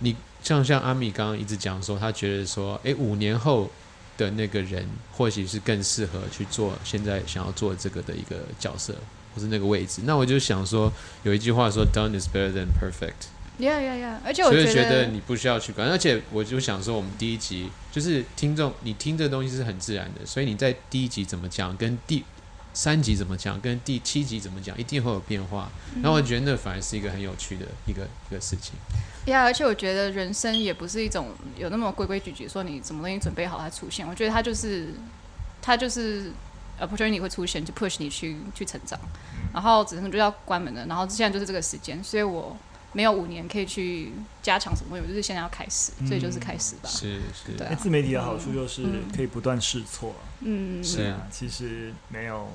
[0.00, 3.70] 你像像阿米刚刚一直讲说，他觉得说，哎，五年后
[4.22, 8.94] 的那个人或许是更适合去做现在想要做这个的一个角色
[9.34, 10.02] 或是那个位置。
[10.04, 10.92] 那我就想说，
[11.22, 13.28] 有一句话说，done is better than perfect。
[13.58, 14.16] Yeah, yeah, yeah！
[14.24, 22.24] 而且我觉得你不需要去管，而且我就想说，我们第一集就是听众，你听这东西是很自然的，所以你在第一集怎么讲，跟第
[22.74, 25.70] 三集怎么讲，跟第七集怎么讲，一定会有变化。
[25.96, 28.74] 然后我觉得那反而是一个很有趣的一个一个事情。
[29.26, 34.06] 呀，而且我觉得人生也不是一种有那么规规矩矩，说你什么东西准备好它出现。
[34.06, 34.94] 我觉得它就是
[35.60, 36.32] 它就是
[36.78, 38.98] 呃，不觉得你会出现，就 push 你去去成长。
[39.52, 42.56] 然后只能就要关门了，然后现在就是这个时间，所以我。
[42.92, 44.12] 没有五年可以去
[44.42, 46.88] 加强什么东西，就是现在要开始，所以就是开始吧。
[46.88, 47.74] 是是，对。
[47.76, 48.84] 自媒体的好处就是
[49.14, 50.14] 可以不断试错。
[50.40, 52.48] 嗯，是啊，其实没有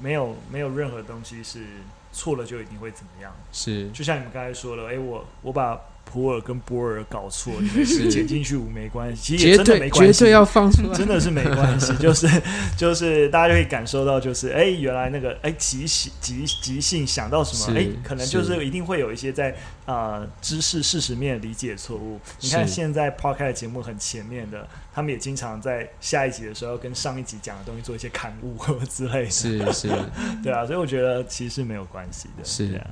[0.00, 1.66] 没有没有任何东西是
[2.12, 3.34] 错了就一定会怎么样。
[3.52, 5.80] 是，就像你们刚才说了，哎，我我把。
[6.04, 12.26] 普洱跟波尔搞错，你是剪进去没关系，其实也真的没关系，绝对要放出来，真的是没关系，就是
[12.78, 18.62] 就是大家就可以感受到，就是哎，原来那个哎即兴即即兴想到什么，哎，可能就是。
[18.62, 19.52] 一定会有一些在
[19.86, 22.20] 啊知识事实面理解错误。
[22.38, 29.88] 你看现在 podcast 节目很前面的，他们也经常在下一集的时候跟上一集讲的东西做一些刊物之类的，是是，
[30.44, 32.86] 对啊，所以我觉得其实没有关系的，是这样。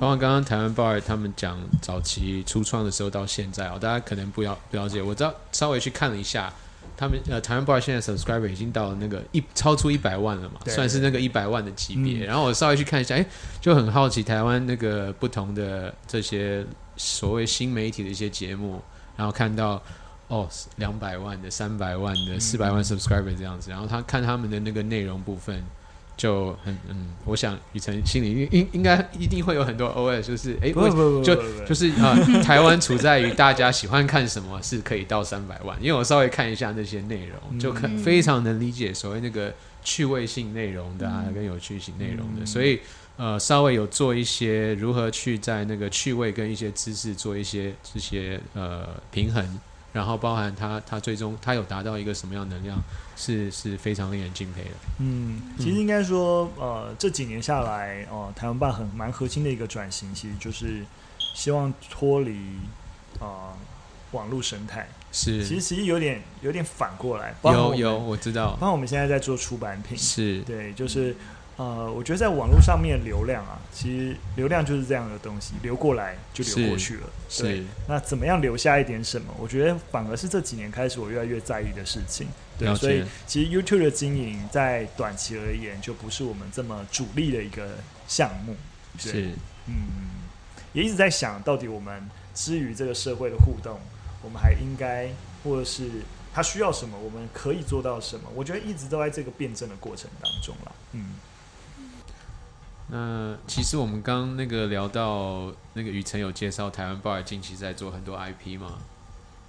[0.00, 5.00] 包括刚刚台湾报尔他们讲早期初创的时候到现在哦，大家可能不要不了解。
[5.00, 6.52] 我知道稍微去看了一下，
[6.96, 12.24] 他们呃台湾报尔现在 subscriber 已经到了那个一超出一百万了嘛，算是那个一百万的级别。
[12.24, 13.26] 然后我稍微去看一下，哎，
[13.60, 16.64] 就很好奇台湾那个不同的这些
[16.96, 18.80] 所谓新媒体的一些节目，
[19.16, 19.82] 然后看到
[20.34, 25.62] 哦两百万的、三百万的、四百万 subscriber 这样子，然后他看他们的那个内容部分。
[26.16, 31.34] 就很嗯，我想雨辰心里应应该一定会有很多 OS，就是哎，就
[31.66, 42.78] 就是啊，台湾处在于大家喜欢看什么是可以到三百万，因为我稍微看一下那些内容，就可非常能理解所谓那个趣味性内容的啊，跟有趣性内容的，所以
[43.16, 49.44] 呃，稍微有做一些如何去在那个趣味跟一些知识做一些这些呃平衡。
[49.94, 52.76] 然后包含他，他最终他有达到一个什么样能量，
[53.16, 54.70] 是是非常令人敬佩的。
[54.98, 60.84] 嗯，其实应该说，呃，这几年下来，哦，台湾办很蛮核心的一个转型，其实就是
[61.32, 62.36] 希望脱离
[63.20, 63.54] 啊
[64.10, 64.88] 网络生态。
[65.12, 67.32] 是，其实其实有点有点反过来。
[67.44, 68.50] 有有，我知道。
[68.54, 71.16] 包括我们现在在做出版品，是对，就是。
[71.56, 77.08] 呃，我觉得在网络上面流量啊，其实流量就是这样的东西，流过来就流过去了。
[77.38, 79.32] 对，那怎么样留下一点什么？
[79.38, 82.26] 我觉得反而是这几年开始我越来越在意的事情。
[82.58, 87.78] 对，所以其实 YouTube 的经营在短期而言就不是我们这么主力的一个
[88.08, 88.56] 项目。
[88.98, 89.30] 是，
[89.66, 89.74] 嗯，
[90.72, 93.78] 也一直在想到底我们之于这个社会的互动，
[94.22, 95.08] 我们还应该
[95.44, 95.88] 或者是
[96.32, 98.28] 他需要什么，我们可以做到什么？
[98.34, 100.72] 我觉得一直都在这个辩证的过程当中了。
[100.90, 101.14] 嗯。
[102.88, 108.78] 那其实我们刚那个聊到那个雨辰有介绍台湾报尔近期在做很多 IP 嘛，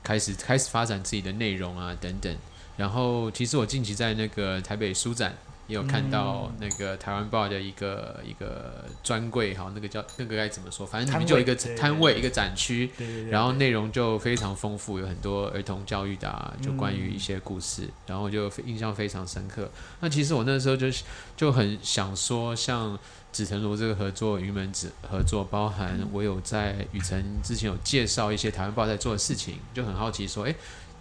[0.03, 2.35] 开始开始发展自己的内容啊等等。
[2.77, 5.33] 然后其实我近期在那个台北书展
[5.67, 10.85] 也有看到那个台湾报的一个一个专柜，哈，那个叫那个该怎么说？
[10.85, 12.91] 反正里面就有一个摊位，一个展区，
[13.29, 19.71] 然后内容就非常丰富，有很多儿童教育的，啊，就关于一些故事，然后就印象非常深刻。
[20.01, 20.87] 那其实我那时候就
[21.35, 22.99] 就很想说，像
[23.35, 30.55] 紫藤萝这个合作，云门子合作，包含我有在雨辰之前有介绍一些台湾报在做的事情，就很好奇说，哎。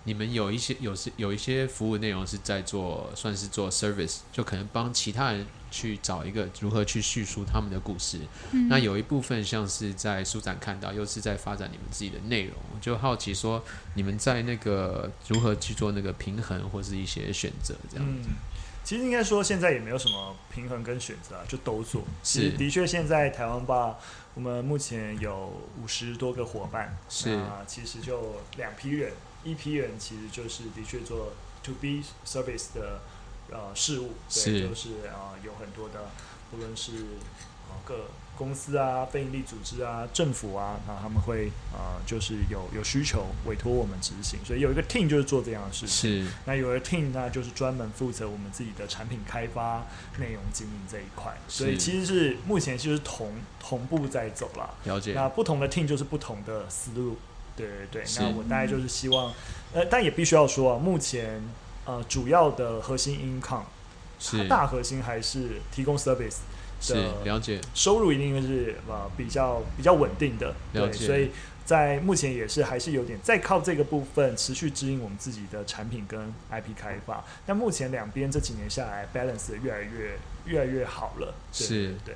[0.07, 8.19] 你们有一些有是有一些服务内容是在做，算是做 service，就可能帮其他人去找一个如何去叙述他们的故事。
[8.69, 13.65] 那有一部分像是在书展看到，又是在发展你们自己的内容，就好奇说
[13.95, 18.05] 你们在那个如何去做那个平衡或是一些选择这样。
[18.07, 18.25] 嗯，
[18.85, 22.03] 其实应该说现在也没有什么平衡跟选择啊，就都做。
[22.23, 23.97] 是，的确现在台湾吧，
[24.35, 29.13] 我们目前有五十多个伙伴，是啊，其实就两批人。
[29.43, 31.33] 一批人其实就是的确做
[31.63, 33.03] to B service 的
[33.51, 36.11] 呃事务，对，就是啊有很多的，
[36.53, 36.93] 无论是
[37.69, 46.25] 啊各公司啊、非营利组织啊、政府啊，那他们会啊就是有有需求委托我们执行，所以有一个 team 就是做这样的事情。
[46.25, 49.87] 是，那有一个 team 那就是专门负责我们自己的产品开发、
[50.19, 51.37] 内容经营这一块。
[51.49, 54.75] 所以其实是目前就是同同步在走了。
[54.85, 55.13] 了解。
[55.15, 57.17] 那不同的 team 就是不同的思路。
[57.57, 59.33] 对对对，那我大概就是希望，
[59.73, 61.41] 呃，但也必须要说啊，目前
[61.85, 63.63] 呃主要的核心 income
[64.19, 66.39] 是大核心还是提供 service
[66.93, 67.61] 的，了解。
[67.75, 71.31] 收入一定是呃比较比较稳定的，对，所以
[71.65, 76.21] 在目前也是还是有点在靠这个部分持续指引我们自己的产品跟
[76.51, 77.25] IP 开发。
[77.47, 81.95] 但目前两边这几年下来 balance 越来越越来越好了，是。
[82.05, 82.15] 对。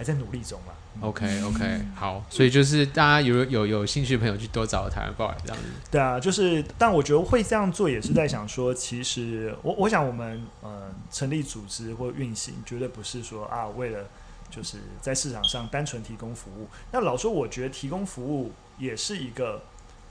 [0.00, 0.72] 还在努力中嘛
[1.02, 5.68] ？OK OK，好，所以就是大家有有有兴趣的朋友去多找台湾报这样子。
[5.90, 14.06] 对啊，就是，但我觉得会这样做也是在想说，其实我我想我们呃成立组织或运行，绝对不是说啊为了
[14.48, 16.66] 就是在市场上单纯提供服务。
[16.90, 19.60] 那老说，我觉得提供服务也是一个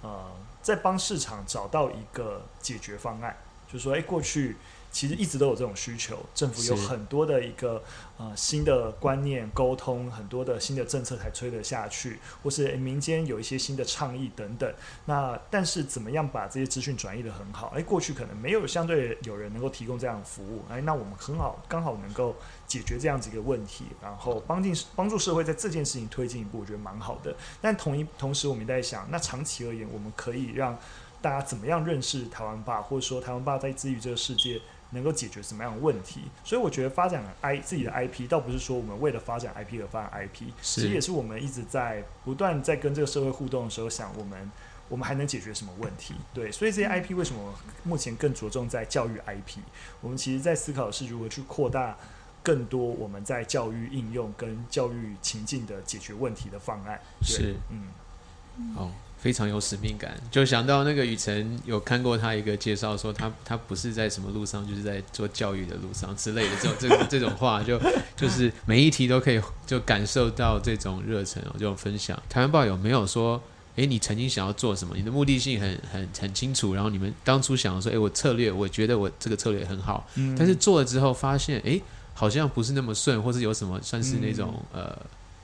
[0.04, 0.30] 呃
[0.62, 3.36] 在帮市场找到一个解决方案，
[3.72, 4.56] 就是说，哎，过去。
[4.92, 7.80] 其实一直都有这种需求，政府有很多的一个
[8.18, 14.74] 呃新的观念沟通，很多的新的政策才推得下去，或是民间有一些新的倡议等等。
[15.06, 17.72] 那但是怎么样把这些资讯转移的很好？
[17.78, 27.36] 哎，过去可能没有相对有人能够提供这样的服务，哎，那我们很好，刚好能够解决这样子一个问题，然后帮进帮助社会在这件事情推进一步，我觉得蛮好的。
[27.62, 30.76] 但同一同时，我们在想，那长期而言，我们可以让
[31.22, 34.60] 大家怎么样认识台湾霸，或者说台湾霸在治愈这个世界？
[34.92, 36.22] 能够解决什么样的问题？
[36.44, 44.52] 所以我觉得发展 I 自己的 IP，倒不是说我们为了发展 IP 而发展 IP，其实也是我们一直在不断在跟这个社会互动的时候，想我们
[44.88, 46.16] 我们还能解决什么问题？
[46.34, 47.54] 对，所以这些 IP 为什么
[47.84, 49.60] 目前更着重在教育 IP？
[50.02, 51.96] 我们其实在思考是如何去扩大
[52.42, 57.00] 更多我们在教育应用跟教育情境的解决问题的方案。
[57.22, 58.90] 是，嗯，好。
[59.20, 67.78] 非常有使命感，就想到那个雨辰有看过他一个介绍，说他他不是在什么路上，就是在做教育的路上之类的这种这种这种话，就
[68.16, 72.18] 就是每一题都可以就感受到这种热忱哦，这种分享。
[72.30, 73.42] 台湾报有没有说，
[73.76, 74.96] 诶，你曾经想要做什么？
[74.96, 80.08] 你的目的性很很很清楚，然后你们当初想说，诶，我策略，我觉得我这个策略很好，
[80.38, 81.82] 但是做了之后发现，诶，
[82.14, 84.98] 好像不是那么顺，或是有什么算是那种呃。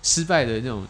[0.05, 0.85] 失败的那种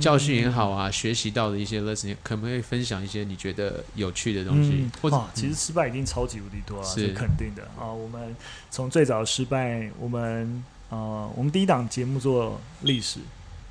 [0.00, 4.88] 教训也好啊，学习到的一些 lesson，可不可以分享一些你觉得有趣的东西？
[5.02, 7.90] 或者，其实失败一定超级无敌多啊，是肯定的啊。
[7.92, 8.36] 我们
[8.70, 13.18] 从最早失败，我们呃，我们第一档节目做历史，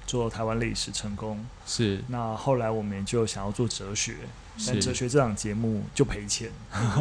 [0.09, 2.03] 做台湾历史成功，是。
[2.07, 4.15] 那后来我们就想要做哲学。
[4.67, 6.51] 但哲学这档节目就赔钱，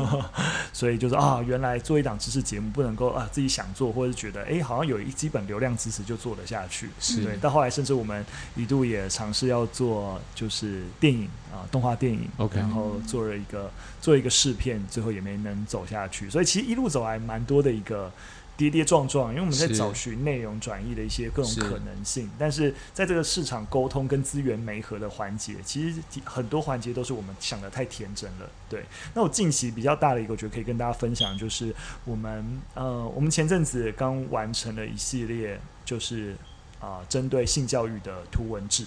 [0.73, 6.89] 所以就是啊，原来做一档知识节目不能够啊自己想做，或者是觉得哎好像有一基本流量支持就做得下去，
[7.25, 7.37] 对。
[7.39, 13.69] 到后来甚至我们一度也尝试要做就是电影啊动画电影，OK，然后做了一个
[14.01, 16.31] 做一个试片，最后也没能走下去。
[16.31, 18.13] 所以其实一路走来蛮多的一个。
[18.59, 28.51] 跌跌撞撞，因为我们在找寻内容转移的一些各种可能性，但是在这个市场沟通跟资源媒合的环节，其实很多环节都是我们想的太天真了。
[28.69, 28.85] 对，
[29.15, 31.73] 那我近期比较大的一个，我觉得可以跟大家分享，就是
[32.05, 36.35] 我们呃，我们前阵子刚完成了一系列，就是
[36.81, 38.85] 啊，针对性教育的图文字，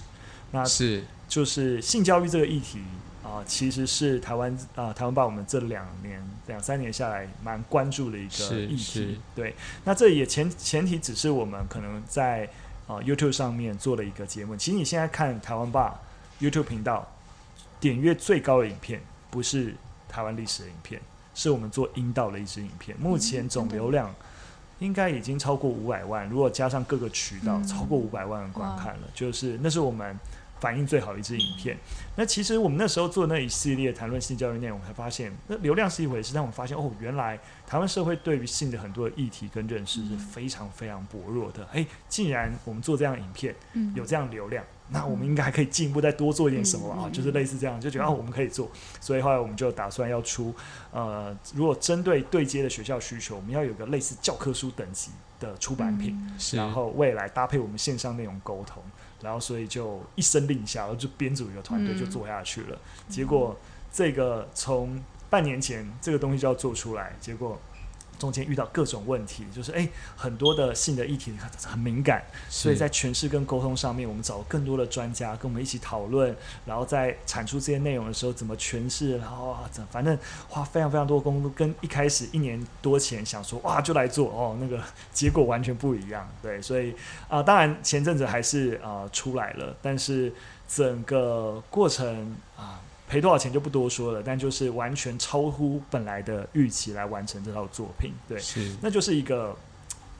[0.50, 2.80] 那是就是性教育这个议题。
[3.32, 9.18] 啊，其实是台湾啊，台湾把我们这两年两三年下来蛮关注的一个议题。
[9.34, 9.54] 对，
[9.84, 12.46] 那这也前前提只是我们可能在
[12.86, 14.54] 啊 YouTube 上面做了一个节目。
[14.54, 15.98] 其实你现在看台湾吧
[16.42, 17.10] YouTube 频道
[17.80, 19.74] 点阅最高的影片，不是
[20.10, 21.00] 台湾历史的影片，
[21.34, 22.94] 是我们做阴道的一支影片。
[22.98, 24.14] 目前总流量
[24.78, 29.08] 应该已经超过五百万，如果加上各个渠道，嗯超过五百万人观看了。
[29.14, 30.18] 就是那是我们
[30.62, 31.76] 反应最好的一支影片。
[32.14, 37.36] 那其实我们那时候做那一系列谈论性教育内容，才发现那流量是一回事，但我们发现哦，原来
[37.66, 41.66] 台湾社会对于性的很多的议题跟认识是非常非常薄弱的。
[41.72, 47.10] 哎、既然我们做这样影片嗯有这样流量，那我们应该还可以进一步再多做一点什么啊？
[47.10, 48.70] 就是类似这样，就觉得哦，我们可以做。
[49.00, 50.54] 所以后来我们就打算要出
[50.92, 55.10] 呃，如果针对对接的学校需求，我们要有个类似教科书等级
[55.40, 56.16] 的出版品。
[56.52, 58.82] 然后未来搭配我们线上内容沟通，
[59.22, 62.78] 然后所以就一声令下，然后就编组一个团队嗯就做下去了。
[63.08, 63.56] 结果
[63.92, 67.58] 这个从半年前这个东西就要做出来，结果
[68.22, 76.32] 中间遇到各种问题，就是哎很多的性的议题很很敏感，所以在诠释跟沟通上面，我们找更多的专家跟我们一起讨论，
[76.64, 79.56] 然后在产出这些内容的时候怎么诠释，然后
[79.90, 80.16] 反正
[80.48, 84.80] 花非常非常多的功夫，跟一开始一年多前想说哇就来做哦，那个
[85.12, 86.28] 结果完全不一样。
[86.40, 86.94] 对，所以
[87.28, 90.32] 啊、当然前阵子还是啊、出来了，但是
[90.68, 92.78] 整个过程啊。
[93.12, 98.74] 赔多少钱就不多说了，但就是完全超乎本来的预期来完成这套作品，对，是。
[98.80, 99.54] 那就是一个，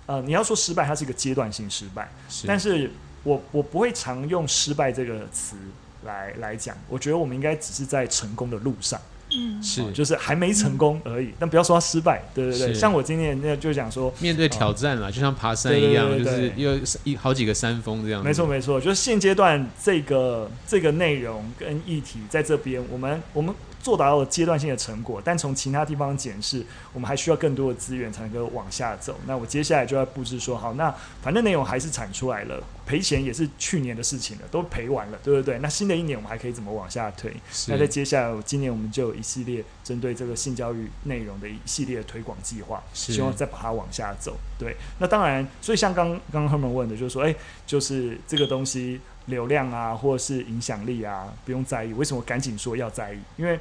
[0.05, 2.91] 呃，你要说失败，它是一个阶段性失败，是，但是
[3.23, 5.57] 我我不会常用失败这个词
[6.05, 9.01] 来来讲，我觉得我们应该只是在成功的路上，
[9.37, 11.33] 嗯是哦就是还没成功而已。
[11.39, 12.75] 但不要说他失败，对对对。
[12.75, 18.23] 像我今天那就讲说，面对挑战啦，就像爬山一样，就对对是又一好几个山峰这样。
[18.23, 29.19] 没错没错，就是现阶段这个这个内容跟议题在这边，我们我们做到了阶段性的成果，但从其他地方检视，我们还需要更多的资源才能够往下走。
[29.27, 35.59] 那我接下来就要布置说，好，那反正内容还是产出来了，赔钱也是去年的事情了，都赔完了，对不对？
[35.59, 37.35] 那新的一年我们还可以怎么往下推？
[37.67, 44.37] 那在接下来，今年我们就有一系列针对这个性教育内容的一系列的推广计划，希望再把它往下走。
[44.57, 47.35] 对，那当然，所以像刚刚刚他们问的，就是说，哎、
[47.67, 51.93] 就是这个东西流量啊，或者是影响力啊，不用在意。
[51.93, 53.19] 为什么赶紧说要在意？
[53.37, 53.59] 因为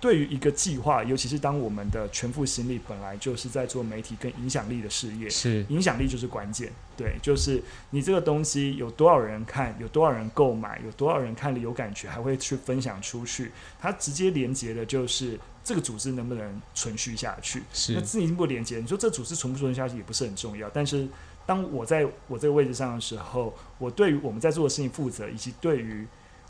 [0.00, 13.50] 对于一个计划，尤其是当我们的全副心力本来就是在做媒体跟影响力的事业，是影响力就是关键，对，就是你这个东西有多少人看，有多少人购买，有多少人看了有感觉，还会去分享出去，
[13.80, 17.62] 它直接连接的就是这个组织能不能存续下去。
[17.70, 21.08] 那是进一步连接，你说这组织存不存下去也不是很重要，但是
[21.46, 26.06] 当我在我这个位置上的时候，我对于我们在做的事情负责，以及对于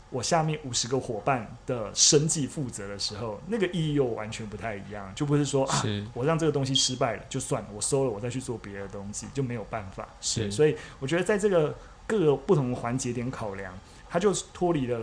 [0.09, 10.07] 我下面五十个伙伴的生计负责的时候，那个意义又完全不太一样，就不是说啊，是我让这个东西失败了就算了，我收了，我再去做别的东西就没有办法。
[10.21, 11.75] 是，所以我觉得在这个
[12.07, 13.73] 各个不同的环节点考量，
[14.09, 14.99] 它就脱离了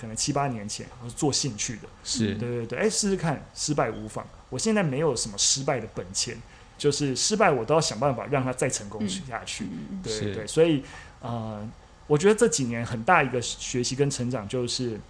[0.00, 4.26] 可能七八年前我是做兴趣的，是对对对，哎，试试看，失败无妨。
[4.48, 6.36] 我现在没有什么失败的本钱，
[6.78, 9.64] 就是失败我都要想办法让它再成功嗯下去。
[9.64, 10.82] 嗯对对所以
[11.20, 11.66] 呃，
[12.06, 15.00] 我觉得这几年很大一个学习跟成长就是，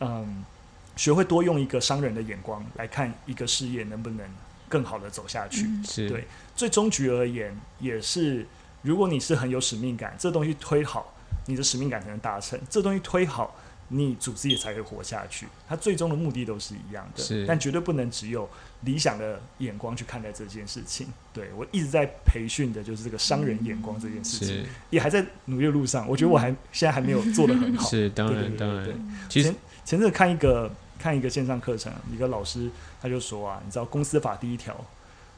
[0.00, 0.44] 嗯，
[0.96, 4.26] 学会多用一个商人的眼光来看一个事业能不能
[4.68, 5.64] 更好的走下去。
[5.66, 6.26] 嗯是，对
[6.56, 8.46] 最终局而言，也是
[8.82, 11.12] 如果你是很有使命感，这东西推好，
[11.46, 13.54] 你的使命感才能达成；这东西推好，
[13.88, 15.46] 你组织也才会活下去。
[15.68, 18.48] 它最终的目的都是一样的，但绝对不能只有
[18.82, 21.06] 理想的眼光去看待这件事情。
[21.32, 26.08] 对我一直在培训的就是这个商人眼光这件事情，是也还在努力的路上。
[26.08, 27.88] 我觉得我还现在还没有做得很好。
[27.88, 28.94] 是，当然当然对，
[29.28, 29.48] 其实
[29.84, 32.70] 前阵子看一个看一个线上课程，一个老师
[33.02, 34.74] 他就说啊，你知道公司法第一条，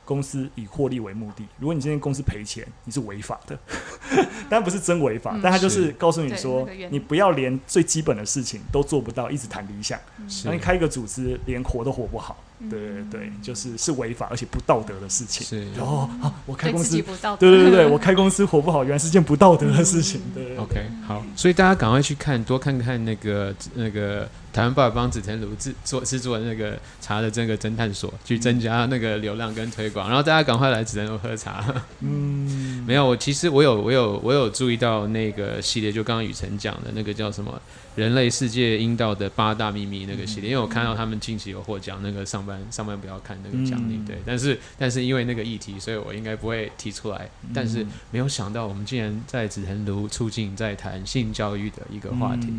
[0.06, 1.44] 公司以获利为目的。
[1.58, 3.58] 如果你今天公司赔钱，你是违法的，
[4.48, 5.40] 当然不是真违法，嗯。
[5.42, 15.46] 但他就是告诉你说你不要连最基本的事情都做不到，一直谈理想，是然后你开一个组织连活都活不好，嗯对对对，就是是违法而且不道德的事情。
[15.46, 15.72] 是。
[15.72, 20.56] 然后啊，我开公司，自己不道德，对对对对，我开公司活不好，原来是件不道德的事情，对对。
[20.56, 31.62] 对 OK，好，所以大家赶快去看，多看看那个那个台湾爸爸帮紫藤庐制作制作那个茶的这个侦探所，去增加那个流量跟推广，然后大家赶快来紫藤庐喝茶。
[32.00, 37.60] 嗯， 没有，我其实我有我有我有注意到那个系列，就刚刚雨辰讲的那个叫什么
[37.96, 44.04] “人类世界阴道的八大秘密”那个系列，因为我看到他们近期有获奖，那个上班上班不要看那个奖励，嗯。
[44.04, 47.88] 对，但是但是因为那个议题，所以我应该不会提出来，但是嗯。
[48.12, 52.52] 没有想到我们竟然在紫藤庐促进在谈性教育的一个话题，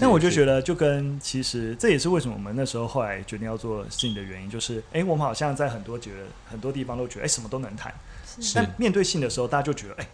[0.00, 7.92] 那我就觉得，就跟其实这也是为什么我们那时候后来决定要做性的原因，就是哎、诶我们好像在很多觉得很多地方都觉得哎、诶什么都能谈，
[8.40, 8.54] 是。
[8.54, 10.08] 但面对性的时候，大家就觉得哎、诶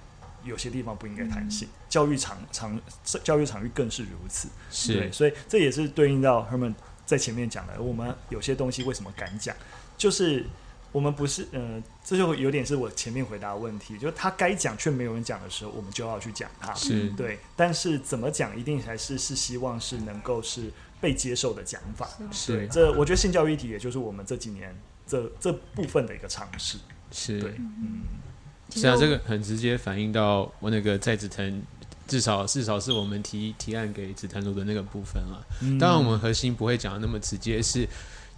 [0.44, 2.80] 有些地方不应该谈性，教育场场
[3.24, 4.48] 教育场域更是如此。
[4.92, 6.74] 对，是所以这也是对应到他们
[7.04, 9.54] 在前面讲的，我们有些东西为什么敢讲，
[9.96, 10.44] 就是
[10.90, 16.72] 我们不是，呃，这就有点是我前面回答的问题，就是他该讲却没有人讲的时候，我们就要去讲它。
[16.74, 22.08] 是对，但是怎么讲，一定还是是希望是能够是被接受的讲法。
[22.18, 24.74] 对，是这我觉得性教育议题也就是我们这几年
[25.06, 26.78] 这这部分的一个尝试。
[27.10, 28.02] 是对，嗯，
[28.74, 31.62] 是啊，这个很直接反映到我那个在紫藤，
[32.06, 35.46] 至少至少是我们提提案给紫藤路的那个部分了。
[35.62, 35.78] 嗯。
[35.78, 37.88] 当然，我们核心不会讲的那么直接，是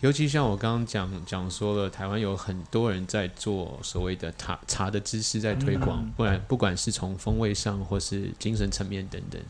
[0.00, 6.12] 尤其像我刚刚讲讲说了，台湾有很多人在做所谓的茶茶的知识在推广，嗯。
[6.16, 9.40] 不然不管是从风味上或是精神层面等等，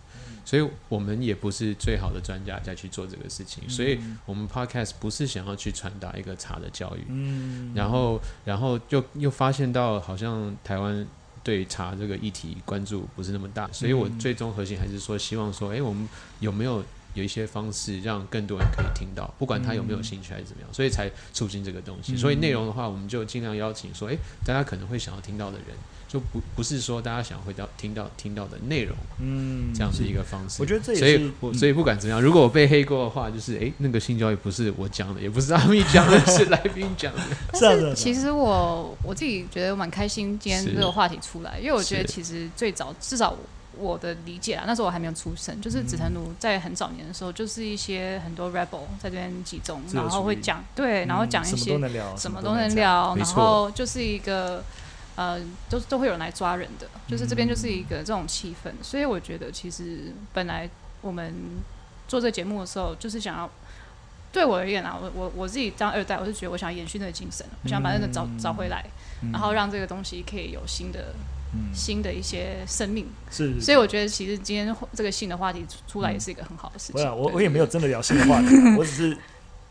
[0.50, 11.06] 所以我们也不是最好的专家再去做这个事情，所以我们 podcast 不是想要去传达一个茶的教育，嗯，然后然后就又发现到好像台湾。
[11.42, 16.06] 对茶这个议题关注不是那么大，所以我最终核心还是说，希望说，哎，我们
[16.38, 16.84] 有没有
[17.14, 22.16] 有一些方式让更多人可以听到，不管他有没有兴趣还是怎么样，所以才促进这个东西。
[22.16, 25.76] 所以内容的话，我们就尽量邀请说，哎，大家可能会想要听到的人，
[26.08, 30.62] 就不不是说大家想回到听到听到的内容，嗯，这样是一个方式。
[30.62, 37.20] 我觉得这也所以我所以不管怎么样，如果我被黑过的话，就是诶，那个性教育不是我讲的，也不是阿密讲的， 是来宾讲的。
[37.58, 43.36] 是啊是其实我我自己觉得蛮开心，今天这个话题出来，因为我觉得其实最早至少
[43.80, 54.62] 我的理解啊，那时候我还没有出生，就是紫藤庐在很早年的时候，就是一些很多 rebel 在这边集中，然后会讲对，然后讲一嗯什么些都能聊，什么都能聊，然后就是一个
[55.16, 57.50] 呃，都都会有人来抓人的，就是这边嗯。
[57.50, 60.68] 就是一个这种气氛，所以我觉得其实本来
[61.00, 61.34] 我们
[62.06, 63.50] 做这节目的时候，就是想要。
[64.32, 68.38] 对我而言啊，我我我自己当二代，我是觉得我想延续那个精神，我想把那个找嗯。
[68.38, 68.84] 找回来，
[69.24, 71.20] 嗯然后让这个东西可以有新的嗯
[71.74, 73.06] 新的一些生命。
[73.30, 77.04] 是，是所以我觉得其实今天这个新的话题出出来也是一个很好的事情。
[77.16, 79.16] 我我也没有真的聊新的话题啊， 我只是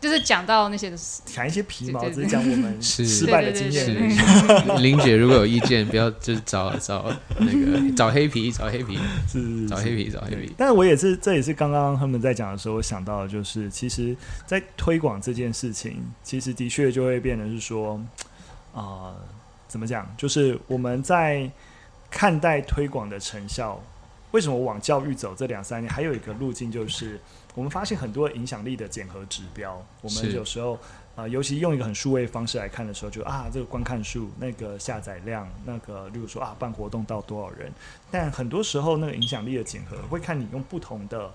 [0.02, 10.54] 就是讲到那些的事谈一些皮毛，只是讲我们是失败的经验林姐如果有意见，不要就是找找那个找黑皮，找黑皮， 是是是找黑皮，找黑皮。
[10.58, 14.16] 但是我也是，这也是刚刚他们在讲的时候，我想到的就是，其实，
[14.46, 18.02] 在推广这件事情，其实的确就会变成是说，
[18.74, 19.14] 啊、
[19.68, 20.10] 怎么讲？
[20.18, 21.52] 就是我们在
[22.10, 23.82] 看待推广的成效，
[24.32, 25.34] 为什么往教育走？
[25.36, 27.20] 这两三年还有一个路径，就是
[27.56, 30.78] 我们发现很多影响力的检核指标，我们有时候。
[31.16, 37.70] 啊、尤其用一个很数位方式来看的时候，就啊，这个观看数、那个下载量、那个，例如说啊，办活动到多少人，
[38.10, 41.30] 但很多时候那个影响力的检核会看你用不同的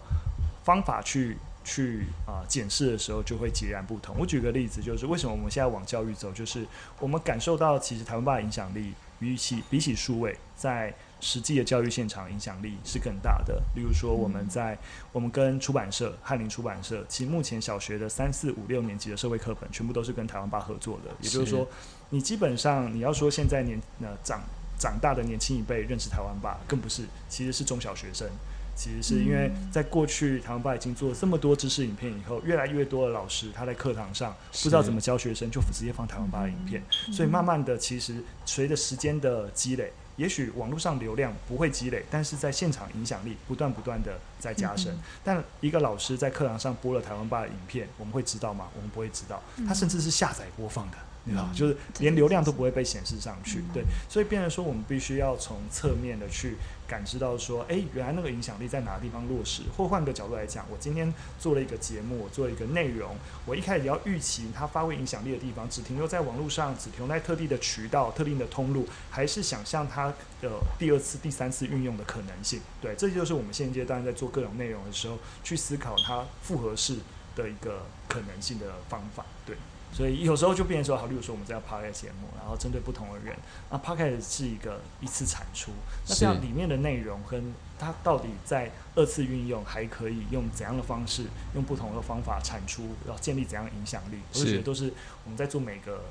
[0.63, 4.17] 方法去去啊、检视的时候，就会截然不同。
[4.19, 6.67] 我举个例子，就是为什么我们现在往教育走，就是
[6.99, 13.63] 我们感受到其实台湾吧的影响力，比起比起数位，在实际的教育现场影响力是更大的。
[13.75, 14.77] 例如说，我们在
[15.13, 21.11] 我们跟出版社翰林出版社，其实目前小学的三四五六年级的社会课本，全部都是跟台湾爸合作的。
[21.21, 21.67] 也就是说，
[22.11, 24.43] 你基本上你要说现在年呃长
[24.79, 28.29] 长大的年轻一辈认识台湾爸，更不是，其实是中小学生。
[28.77, 44.97] 其实是因为在过去台湾爸已经做了这么多知识影片以后，越来越多的老师他在课堂上不知道怎么教学生，就直接放台湾爸的影片，所以慢慢的，其实随着时间的积累，也许网络上流量不会积累，但是在现场影响力不断不断的在加深。
[45.23, 48.69] 但一个老师在课堂上播了台湾爸的影片，我们会知道吗？
[48.77, 50.97] 我们不会知道，他甚至是下载播放的。
[51.25, 56.57] 你知道，就是连流量都不会被显示上去，对，所以变成说我们必须要从侧面的去
[56.87, 63.17] 感知到说，诶，原来那个影响力在哪个地方落实，或换个角度来讲，我今天做了一个节目，我做了一个内容，
[63.47, 70.13] 我一开始要预期它发挥影响力的地方，只停留在网络上，只停留在特定的渠道、特定的通路，还是想象它
[70.43, 72.61] 的第二次、第三次运用的可能性？
[72.83, 76.99] 对，这就是我们现阶段在做各种内容的时候，去思考它复合式
[77.35, 79.57] 的一个可能性的方法，对。
[79.95, 83.37] 所以有时候就变成说，好，例如说我们在 p o d c a s 节目，然后针对不同的人，
[83.71, 85.71] 那 p o d c a s 是一个一次产出，
[86.09, 94.93] 那这样里面的内容跟它到底在二次运用还可以用怎样的方式，用不同的方法产出，然后建立怎样的影响力，我就是觉得都是
[95.25, 96.03] 我们在做每个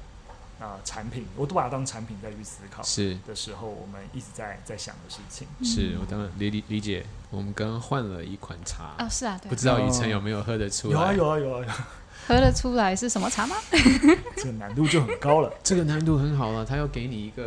[0.60, 5.46] 啊、产品，我都把它当产品再去思考是的时候，我们一直在在想的事情。
[5.62, 7.06] 是，我当然理理理解。
[7.30, 10.94] 我们刚刚换了一款茶，啊，是啊，对啊，不知道雨辰有没有喝得出来？
[10.94, 11.88] 有啊有啊有啊，有啊
[12.28, 13.56] 喝得出来是什么茶吗？
[14.36, 15.52] 这个难度就很高了。
[15.64, 17.46] 这个难度很好了，他要给你一个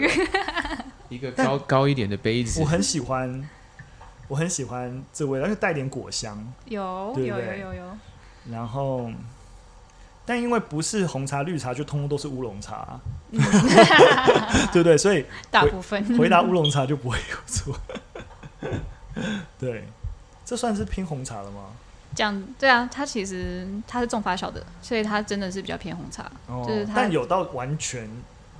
[1.08, 2.66] 一个高高一点的杯子我。
[2.66, 3.48] 很喜欢，
[4.28, 6.52] 我很喜欢这味道，就带点果香。
[6.66, 7.82] 有有有有有，
[8.50, 9.10] 然后，
[10.24, 13.00] 但因为不是红茶、绿茶，就通通都是乌龙茶，
[13.30, 14.98] 对不对？
[14.98, 17.74] 所以大部分回答乌龙茶就不会有错。
[19.58, 19.84] 对，
[20.44, 21.70] 这算是拼红茶了吗？
[22.16, 26.24] 这样对啊，它其实它是重发酵的，所以它真的是比较偏红茶。
[26.48, 28.10] 哦就是它但有到完全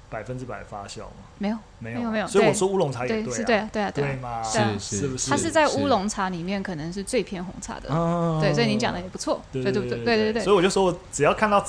[0.09, 1.25] 百分之百发酵吗？
[1.39, 4.43] 没有，没有，没有没有所以我对说乌龙茶也对，对啊，是对啊，对啊，对吗？
[4.43, 5.31] 是是不是？
[5.31, 10.05] 它是在是乌龙茶里面可能是最偏红茶的，哦对，所以你讲的也不错，对对不对？
[10.05, 11.63] 对对对所以我就说我只要看到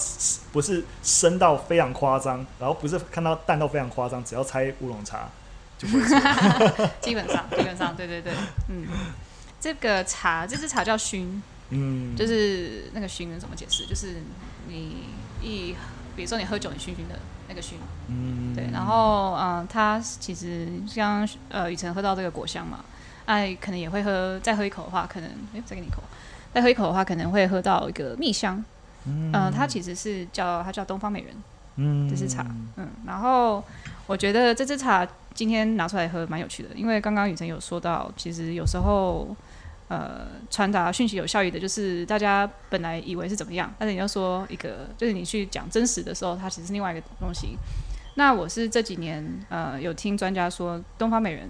[0.54, 5.28] 不是深到非常夸张，然后不是看到淡到非常夸张，只要猜乌龙茶
[5.78, 6.90] 就不会错。
[7.02, 8.34] 基本上基本上对对对，
[8.70, 8.88] 嗯，
[9.60, 13.86] 这个茶这支茶叫熏，嗯，就是那个熏怎么解释？
[13.86, 14.22] 就是
[14.68, 15.04] 你
[15.42, 15.76] 一
[16.16, 17.20] 比如说你喝酒，你熏熏的
[17.50, 17.78] 那个熏，
[18.08, 18.56] 嗯。
[18.56, 22.80] 对，然后嗯、呃它其实像呃雨辰喝到这个果香嘛，
[23.26, 26.02] 哎，可能也会喝，再喝一口的话，可能哎再给你一口，
[26.54, 28.64] 再喝一口的话，可能会喝到一个蜜香，
[29.06, 29.32] 嗯。
[29.34, 31.36] 呃，它其实是叫它叫东方美人，
[31.76, 32.10] 嗯。
[32.10, 32.46] 这支茶，
[32.78, 33.64] 嗯，然后
[34.08, 39.36] 我觉得这支茶今天拿出来喝蛮有趣的，因为刚刚雨辰有说到，其实有时候
[39.88, 47.58] 呃传达讯息有效益的，就是大家本来以为是怎么样，但是你要说一个，就是你去讲真实的时候，它其实是另外一个东西。
[48.16, 51.50] 那我是这几年呃有听专家说，东方美人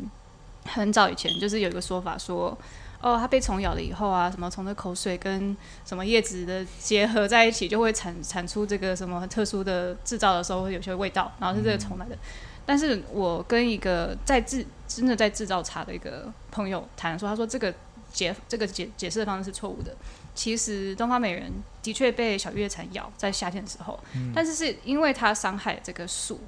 [0.66, 2.58] 很早以前就是有一个说法说。
[3.00, 5.56] 哦，它被虫咬了以后啊，什么虫的口水跟
[5.86, 12.18] 什么叶子的结合在一起，就会产产出这个什么很特殊的制造的时候会有些味道，然后是这个虫来的。
[12.66, 17.72] 但是我跟一个在制真的在制造茶的一个朋友谈说，他说这个
[18.18, 19.95] 解这个解解释的方式是错误的。
[20.34, 21.52] 其实东方美人
[21.84, 23.99] 的确被小月蝉咬在夏天的时候，
[24.34, 26.39] 但是是因为它伤害这个树，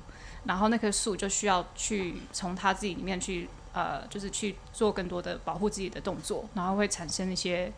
[0.46, 7.72] 然后那棵树就需要去从它自己里面去呃，就是去做更多的保护自己的动作，然后会产生一些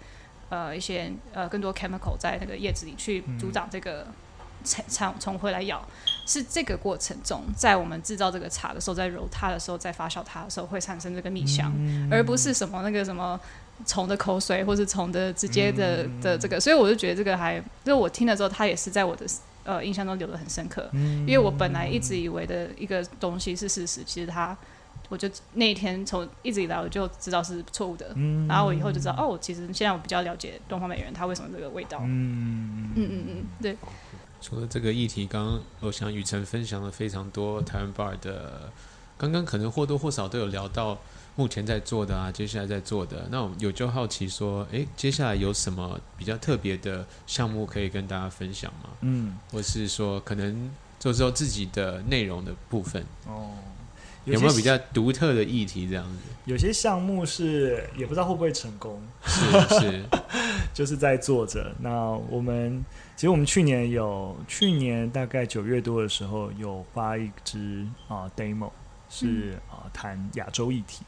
[0.50, 4.08] 呃一些呃更多 chemical 在那个叶子里去阻挡这个
[4.64, 5.86] 蝉蝉虫回来咬。
[6.26, 11.74] 是这个过程中，在我们制造这个茶的时候，在揉它的时候，在发酵它的时候，会产生这个蜜香，
[12.12, 13.38] 而不是什么那个什么
[13.86, 16.60] 虫的口水，或是虫的直接的、的这个。
[16.60, 19.26] 所以我就觉得这个还，就是我听了之后，它也是在我的
[19.64, 20.90] 呃印象中留得很深刻。
[20.94, 24.56] 因为我本来一直以为的一个东西是事实，其实它，
[25.10, 28.16] 我就那一天从一直以来我就知道是错误的。
[28.48, 32.00] 然后我以后就知道，哦，其实现在我比较了解东方美人它为什么这个味道。
[32.04, 33.76] 嗯嗯嗯嗯，对。
[34.42, 38.72] 除了这个议题，刚刚我想雨辰分享了非常多台湾 bar 的，
[39.16, 40.98] 刚刚可能或多或少都有聊到
[41.42, 43.28] 目前在做的啊，接下来在做的。
[43.32, 48.90] 那我们有就好奇说，诶，接下来有什么比较特别的项目可以跟大家分享吗？
[49.02, 50.70] 嗯或是说，可能
[51.00, 53.50] 就是说自己的内容的部分，哦，
[54.26, 56.20] 有没有比较独特的议题这样子？
[56.46, 60.04] 有些项目是也不知道会不会成功，是是，
[60.76, 61.74] 就是在做着。
[61.80, 62.86] 那我们
[63.16, 68.70] 其实我们去年有，去年大概九月多的时候有发一支啊、demo，
[69.10, 71.04] 是啊、谈亚洲议题，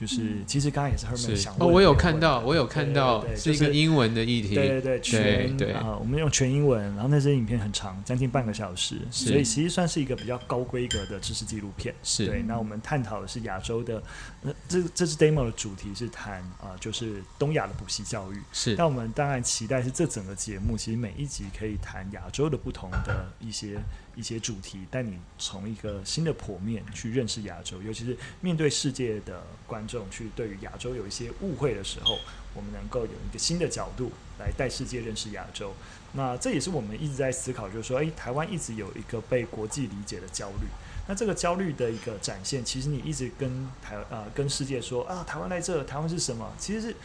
[0.00, 1.36] 就是、其实刚刚也是 Herman 是。
[1.36, 5.72] 想哦，我有看到，我有看到是一个英文的议题，对对对，全对。
[5.72, 11.94] 啊，我们用全英文，然后那支影片很长，将近半个小时，所以其实算是一个比较高规格的知识纪录片。
[12.02, 12.26] 是。
[12.26, 14.02] 对，那我们探讨的是亚洲的，
[14.40, 18.40] 那，这这支 demo 的主题是谈啊、就是东亚的补习教育。
[18.54, 18.74] 是。
[18.76, 23.78] 那我们当然期待是这整个节目，其实每一集可以谈亚洲的不同的一些
[24.20, 32.18] 一些主题，带你从一个新的剖面去认识亚洲，尤其是面对世界的观众去对于亚洲有一些误会的时候，
[32.54, 35.72] 我们能够有一个新的角度来带世界认识亚洲。
[36.12, 40.66] 那这也是我们一直在思考，就是说，诶，台湾一直有一个被国际理解的焦虑。
[41.08, 46.52] 那这个焦虑的一个展现，其实你一直跟台呃跟世界说啊，台湾在这，台湾是什么？
[46.58, 46.96] 其实是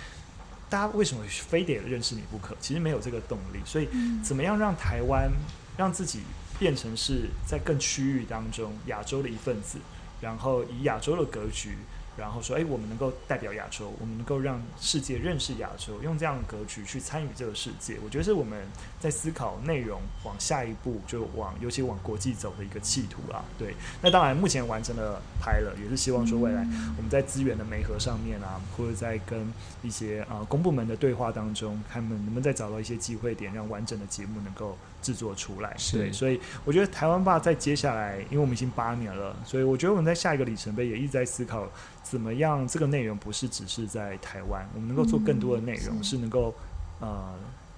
[0.69, 2.55] 大家为什么非得认识你不可？
[2.59, 3.59] 其实没有这个动力。
[3.63, 3.87] 所以
[4.23, 5.31] 怎么样让台湾
[5.77, 6.21] 让自己
[6.59, 9.79] 变成是在更区域当中亚洲的一份子，
[10.21, 11.77] 然后以亚洲的格局。
[12.17, 18.65] 然后说，哎，我们能够代表亚洲，我们能够让世界认识亚洲，用这样的格局去参与这个世界，我觉得是我们
[19.01, 23.43] 在思考内容往下一步，就往尤其往国际走的一个企图啊。
[23.57, 26.65] 对，那当然目前完成了拍了，也是希望说未来
[26.95, 29.51] 我们在资源的媒合上面啊，或者在跟
[29.83, 35.75] 一些呃公部门的对话当中，他们能不能再找到一些机会点，让完整的节目能够制作出来。
[35.91, 41.67] 对，所以我觉得台湾吧，在接下来，因为我们已经八年了，所以我觉得我们在下一个里程碑也一直在思考。
[42.01, 42.67] 怎么样？
[42.67, 46.53] 这个内容不是只是在台湾，我们能够做更多的内容，嗯是能够
[46.99, 47.33] 呃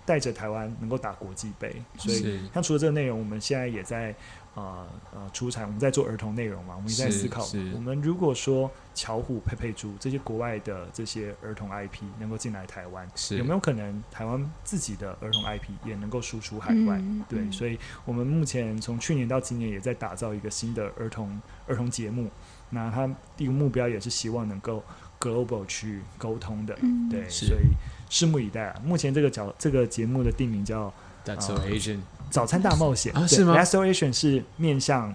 [0.06, 1.74] 带着台湾能够打国际杯。
[1.98, 4.14] 所以，像除了这个内容，我们现在也在
[4.58, 13.08] 呃呃出产，我们在做儿童内容嘛，我们也在思考，我们如果说巧虎、佩佩猪这些国外的这些儿童 IP 能够进来台湾，
[13.38, 16.98] 有没有可能台湾自己的儿童 IP 也能够输出海外？
[16.98, 22.30] 嗯对，嗯所以我们目前从去年到今年也在打造一个新的儿童儿童节目。
[22.70, 23.08] 那它
[23.38, 24.84] 第一个目标也是希望能够
[25.22, 27.70] global 去沟通的，嗯对，所以
[28.10, 28.82] 拭目以待啊。
[28.84, 30.94] 目前这个角这个节目的定名叫
[31.24, 33.14] That's so 啊 Asian，早餐大冒险。
[33.14, 35.14] 啊是吗？Restoration 是面向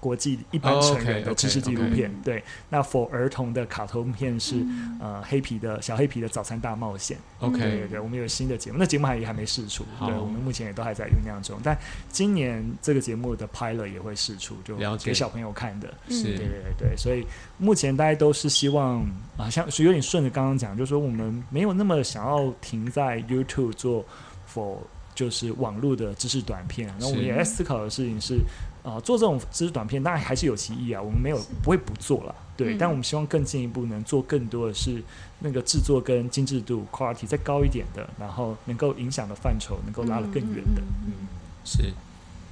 [0.00, 2.14] 国际一般哦成人的知识纪录片。
[2.22, 4.62] 对，那 for 儿童的卡通片是、
[5.00, 7.16] 呃黑皮的小黑皮的早餐大冒险。
[7.40, 11.58] 对对 OK，对对，我们有新的节目，那节目还也还没试出，对我们目前也都还在酝酿中。
[11.64, 11.74] 但
[12.10, 15.88] 今年这个节目的 pilot 也会试出，就给小朋友看的。
[16.08, 16.14] 嗯。
[16.14, 16.24] 是。
[16.24, 17.26] 对对对对，所以
[17.56, 19.00] 目前大家都是希望
[19.38, 24.04] 啊，像是有点顺着刚刚讲，就是说我们没有那么想要停在 YouTube 做
[24.52, 24.76] for
[25.14, 28.38] 就是网络的知识短片，然后我们也在思考的事情是，
[28.82, 32.78] 啊、做这种知识短片当然还是有其意义啊，我们没有不会不做了，对，嗯。
[32.78, 35.02] 但我们希望更进一步能做更多的是
[35.38, 41.28] 那个制作跟精致度 quality 再高一点的，然后能够影响的范畴能够拉得更远的，嗯嗯
[41.64, 41.92] 是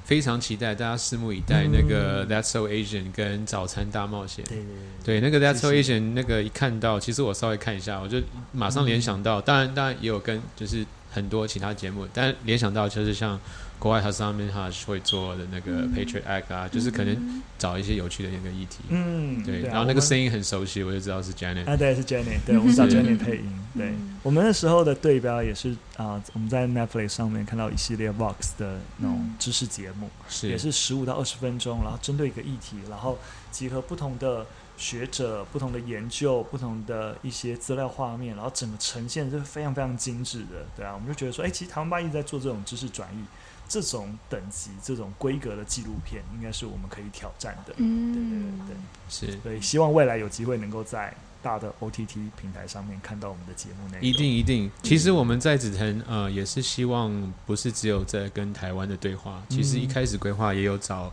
[0.04, 1.66] 非常期待，大家拭目以待。
[1.72, 4.44] 那个 That's so Asian 跟早餐大冒险。
[4.46, 4.64] 对对
[5.04, 5.20] 对。
[5.20, 8.20] 对，那个 That's so Asian 那个一看到，其实我稍微看一下，我就
[8.50, 13.38] 马上联想到，当然当然也有跟就是很多其他节目，但联想到就是像
[13.78, 18.78] 国外它上面它会做的那个 Patriot Act 啊，就是可能找一些有趣的那个议题。
[18.88, 21.68] 嗯，对，啊然后那个声音很熟悉，我就知道是 Janet。
[21.68, 23.52] 啊，对，是 Jenny，对，我们找 Jenny 配音。
[23.74, 33.18] 对嗯我们那时候的对标也是啊、我们在 Netflix 上面看到一系列 Vox 的那种嗯知识节目，是也是十五到二十分钟，然后针对一个议题，然后
[33.50, 34.46] 集合不同的
[34.82, 40.66] 学者、不同的研究、不同的一些资料画面，然后整个呈现是非常非常精致的。
[40.76, 43.24] 对啊，我们就觉得说，哎、其实台湾吧一直在做这种知识转移，
[43.68, 47.72] 这种等级、这种规格的纪录片，应该是我们可以挑战的。
[47.76, 48.76] 嗯对嗯对对。
[49.08, 54.02] 是，所以，希望未来有机会能够在大的 OTT 平台上面看到我们的节目内容。
[54.02, 54.70] 一定一定。
[54.82, 61.12] 其实我们在紫藤呃也是希望不是只有在跟台湾的对话，其实一开始规划也有找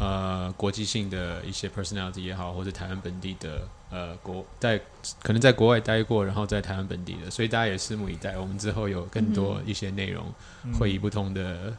[0.00, 4.80] 呃国际性的一些 personality 也好，或者台湾本地的呃国在
[5.22, 8.38] 可能在国外待过，然后在台湾本地的，所以大家也拭目以待。
[8.38, 10.24] 我们之后有更多一些内容
[10.64, 11.74] 嗯会以不同的。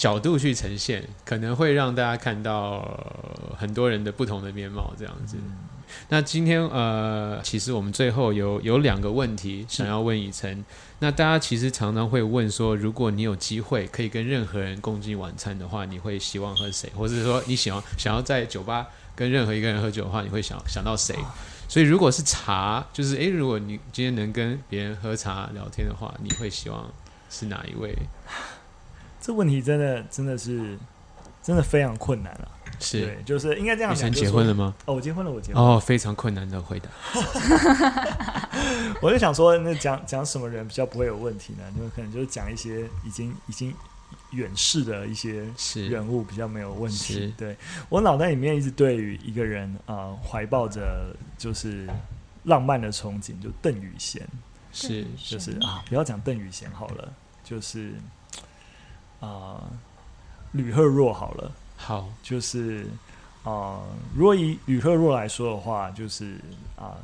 [0.00, 5.36] 角度去呈现，可能会让大家看到、呃很多人的不同的面貌，这样子。
[5.38, 5.58] 嗯
[6.08, 10.64] 那今天呃，其实我们最后有有两个问题想要问以晨。
[11.02, 16.92] 那大家其实常常会问说，如果你有机会可以跟任何人共进晚餐的话，你会希望和谁？
[16.94, 18.86] 或者说你喜欢想要在酒吧
[19.16, 21.16] 跟任何一个人喝酒的话，你会想想到谁？
[21.66, 26.92] 所以如果是茶，就是诶，如果你今天能跟别人喝茶聊天的话，你会希望
[27.30, 27.96] 是哪一位？
[29.22, 30.78] 这问题真的真的是
[31.42, 32.50] 真的非常困难了、
[32.80, 34.08] 是对，就是应该这样讲。
[34.08, 34.74] 以晨就是说结婚了吗？
[34.86, 35.70] 哦，我结婚了，我结婚了。
[35.76, 36.88] 哦，非常困难的回答。
[39.00, 41.64] 我就想说，那讲讲什么人比较不会有问题呢？
[41.74, 43.74] 你们可能就是讲一些已经已经
[44.30, 47.34] 远逝的一些是人物比较没有问题。
[47.36, 47.56] 对
[47.88, 51.88] 我脑袋里面一直对于一个人啊、呃怀抱着就是
[52.44, 54.26] 浪漫的憧憬，就邓宇贤。
[54.72, 57.12] 是就是啊，不要讲邓宇贤好了，
[57.42, 57.94] 就是
[59.18, 59.60] 啊，
[60.52, 61.50] 吕赫若好了，
[61.80, 62.08] 好。
[62.22, 62.86] 就是
[63.42, 63.80] 啊，
[64.14, 66.36] 如果以吕赫若来说的话，就是
[66.76, 66.94] 啊，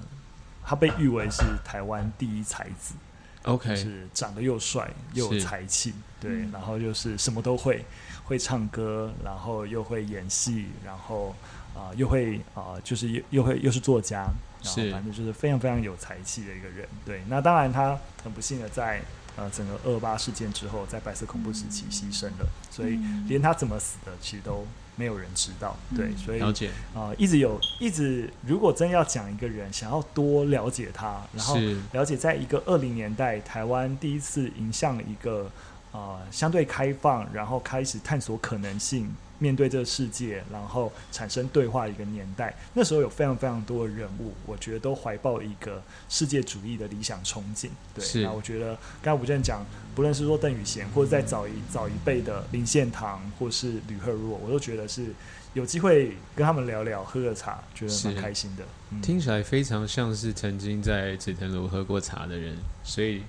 [0.64, 2.94] 他被誉为是台湾第一才子，
[3.42, 6.50] 就，OK，是长得又帅又有才气，对，嗯。
[6.52, 7.84] 然后就是什么都会，
[8.24, 11.34] 会唱歌，然后又会演戏，然后
[11.74, 14.28] 啊、又会啊、就是又又会又是作家，
[14.62, 14.92] 然后是。
[14.92, 16.86] 反正就是非常非常有才气的一个人。
[17.04, 19.00] 对，那当然他很不幸的在
[19.36, 25.76] 呃整个二八事件之后，在白色恐怖时期牺牲了，所以嗯连他怎么死的其实都没有人知道。
[25.94, 31.56] 对，嗯所以了解，啊、一直有一直，如果真要讲一个人，想要多了解他，然后
[31.92, 35.50] 了解在一个二零年代台湾第一次迎向一个
[35.92, 42.54] 呃相对开放，然后开始探索可能性，面对这个世界，然后产生对话的一个年代。
[42.74, 47.68] 那时候有非常非常多的人物，我觉得都怀抱一个世界主义的理想憧憬。
[47.94, 49.64] 对，是那我觉得刚才吴正讲，
[49.94, 55.06] 不论是说邓宇贤，或者在早一早一辈的林献堂，或是吕赫若，我都觉得是
[55.54, 58.64] 有机会跟他们聊聊，喝个茶，觉得蛮开心的。
[58.90, 63.22] 嗯听起来非常像是曾经在紫藤庐喝过茶的人，所以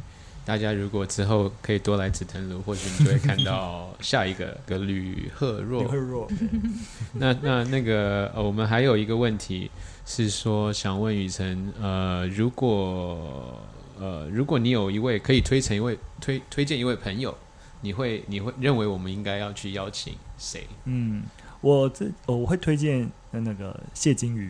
[0.47, 5.87] 大家如果之后可以多来紫藤庐，或许你就会看到下一个个吕赫若吕。
[5.89, 6.31] 赫若，
[7.19, 9.69] 那那那个呃，我们还有一个问题
[10.05, 13.61] 是说，想问雨辰，呃，如果
[13.99, 17.37] 呃，如果你有一位可以推成一位推推荐一位朋友，
[17.81, 20.65] 你会你会认为我们应该要去邀请谁？
[20.85, 21.23] 嗯，
[21.59, 24.49] 我这哦我会推荐呃那个谢金鱼，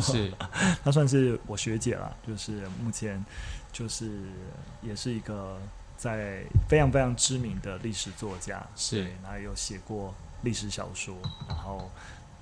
[0.00, 0.32] 是
[0.82, 3.22] 她算是我学姐啦，就是目前
[3.74, 4.08] 就是
[4.80, 5.60] 也是一个
[5.96, 11.14] 在非常非常知名的历史作家，是对，然后有写过历史小说，
[11.48, 11.90] 然后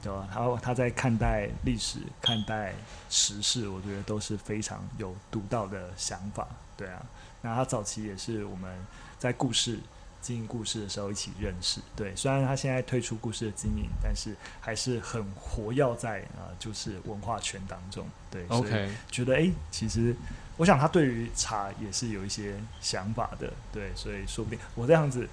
[0.02, 0.28] 对吧？
[0.30, 2.74] 然后他在看待历史、看待
[3.08, 6.46] 时事，我觉得都是非常有独到的想法，
[6.76, 7.02] 对啊。
[7.40, 8.70] 那他早期也是我们
[9.18, 9.78] 在故事
[10.22, 12.14] 经营故事的时候一起认识，对。
[12.14, 18.46] 虽然他现在退出故事的经营，但是还是很活跃在啊、呃就是文化圈当中，对。
[18.48, 20.14] OK，觉得哎、诶其实
[20.56, 25.28] 我想他对于茶也是有一些想法的，对，所以说不定我这样子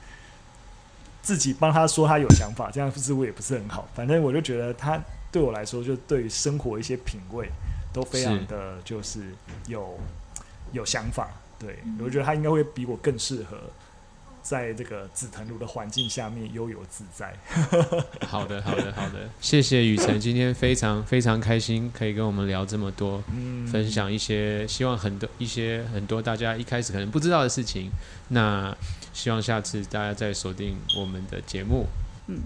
[1.21, 3.87] 自己帮他说他有想法，这样似乎也不是很好。
[3.93, 4.99] 反正我就觉得他
[5.31, 7.47] 对我来说，就对于生活一些品味
[7.93, 9.35] 都非常的就是
[9.67, 9.99] 有
[10.71, 11.29] 有想法，
[11.59, 13.59] 对，我觉得他应该会比我更适合。
[14.49, 17.31] 在这个紫藤庐的环境下面悠游自在。
[18.25, 27.91] 好的，好的，好的，谢谢雨辰，今天非常非常开心，可以跟我们聊这么多，嗯、分享一些希望很多一些很多大家一开始可能不知道的事情。
[28.29, 28.75] 那
[29.13, 31.85] 希望下次大家再锁定我们的节目。
[32.25, 32.41] 嗯，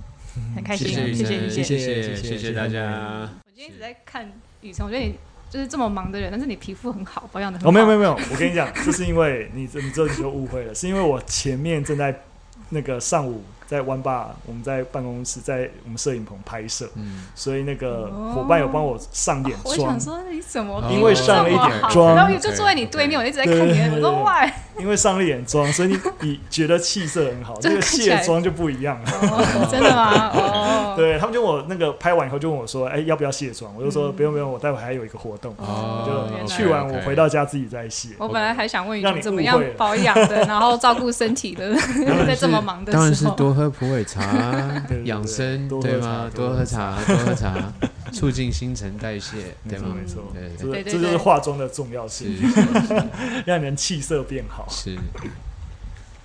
[0.53, 3.30] 很开心，谢谢谢谢谢谢谢谢大家。
[3.45, 5.15] 我今天一直在看雨辰，我觉得你。
[5.53, 7.71] 就是这么忙的人，但是你皮肤很好，保养的很哦，好。
[7.71, 12.21] 没有没有没有，我跟你讲，这是因为你这你这你就误会了，是因为我前面正在
[12.69, 18.31] 那个上午在湾坝，我们在办公室在我们摄影棚拍摄，嗯，所以那个哦。
[18.34, 24.44] 伙伴有帮我上点妆我想，说你怎么因为上了一点妆然后就坐在你对面，我一直在看你，对我说哇，
[24.80, 29.11] 因为上了一点妆，所以你你觉得气色很好，这这个卸妆就不一样了。
[29.11, 30.31] 哦真的吗？
[30.34, 33.72] 哦， 对他们就问我那个拍完以后就问我说，哎、要不要卸妆？
[33.77, 38.10] 我就说、嗯不用不用，我待会还有一个活动，哦就去完我回到家自己再卸。
[38.18, 41.73] 我本来还想问雨让你怎么样保养的，然后照顾身体的
[42.26, 46.30] 在这么忙的当然时候，是多喝普洱茶 养生对吗？
[46.34, 47.73] 多喝茶，多喝茶，
[48.11, 49.95] 促进新陈代谢，对吗？
[49.95, 53.03] 没错没错，对这对对这就是化妆的重要是性，是
[53.45, 54.67] 让人气色变好。
[54.69, 54.97] 是。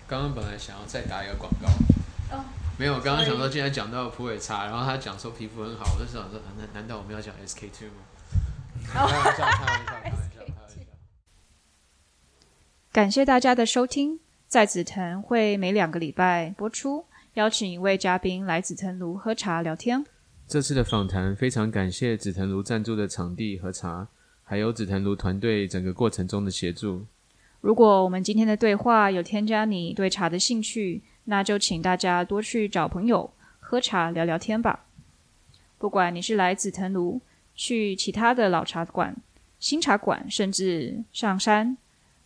[0.07, 2.45] 刚刚本来想要再打一个广告，哦
[2.79, 8.05] 没有，刚刚想说，既然讲到普洱茶，然后他讲说皮肤很好，我就想说，啊难难道我们要讲 SK two 吗？
[8.87, 10.77] 开玩笑，开玩笑，开玩笑，开玩笑。
[12.93, 17.05] 感谢大家的收听，在紫藤会每两个礼拜播出，
[17.39, 20.05] 邀请一位嘉宾来紫藤庐喝茶聊天。
[20.49, 24.09] 这次的访谈非常感谢紫藤庐赞助的场地和茶，
[24.43, 27.07] 还有紫藤庐团队整个过程中的协助。
[27.61, 34.87] 如果我们今天的对话有添加你对茶的兴趣，那就请大家多去找朋友喝茶聊聊天吧。
[35.79, 37.21] 不管你是来紫藤庐，
[37.55, 39.15] 去其他的老茶馆、
[39.61, 41.77] 新茶馆，甚至上山，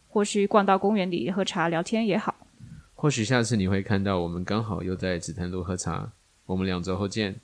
[0.08, 2.34] 或许逛到公园里喝茶聊天也好。
[3.02, 6.12] 或许下次你会看到我们刚好又在紫藤路喝茶。
[6.46, 7.34] 我们两周后见。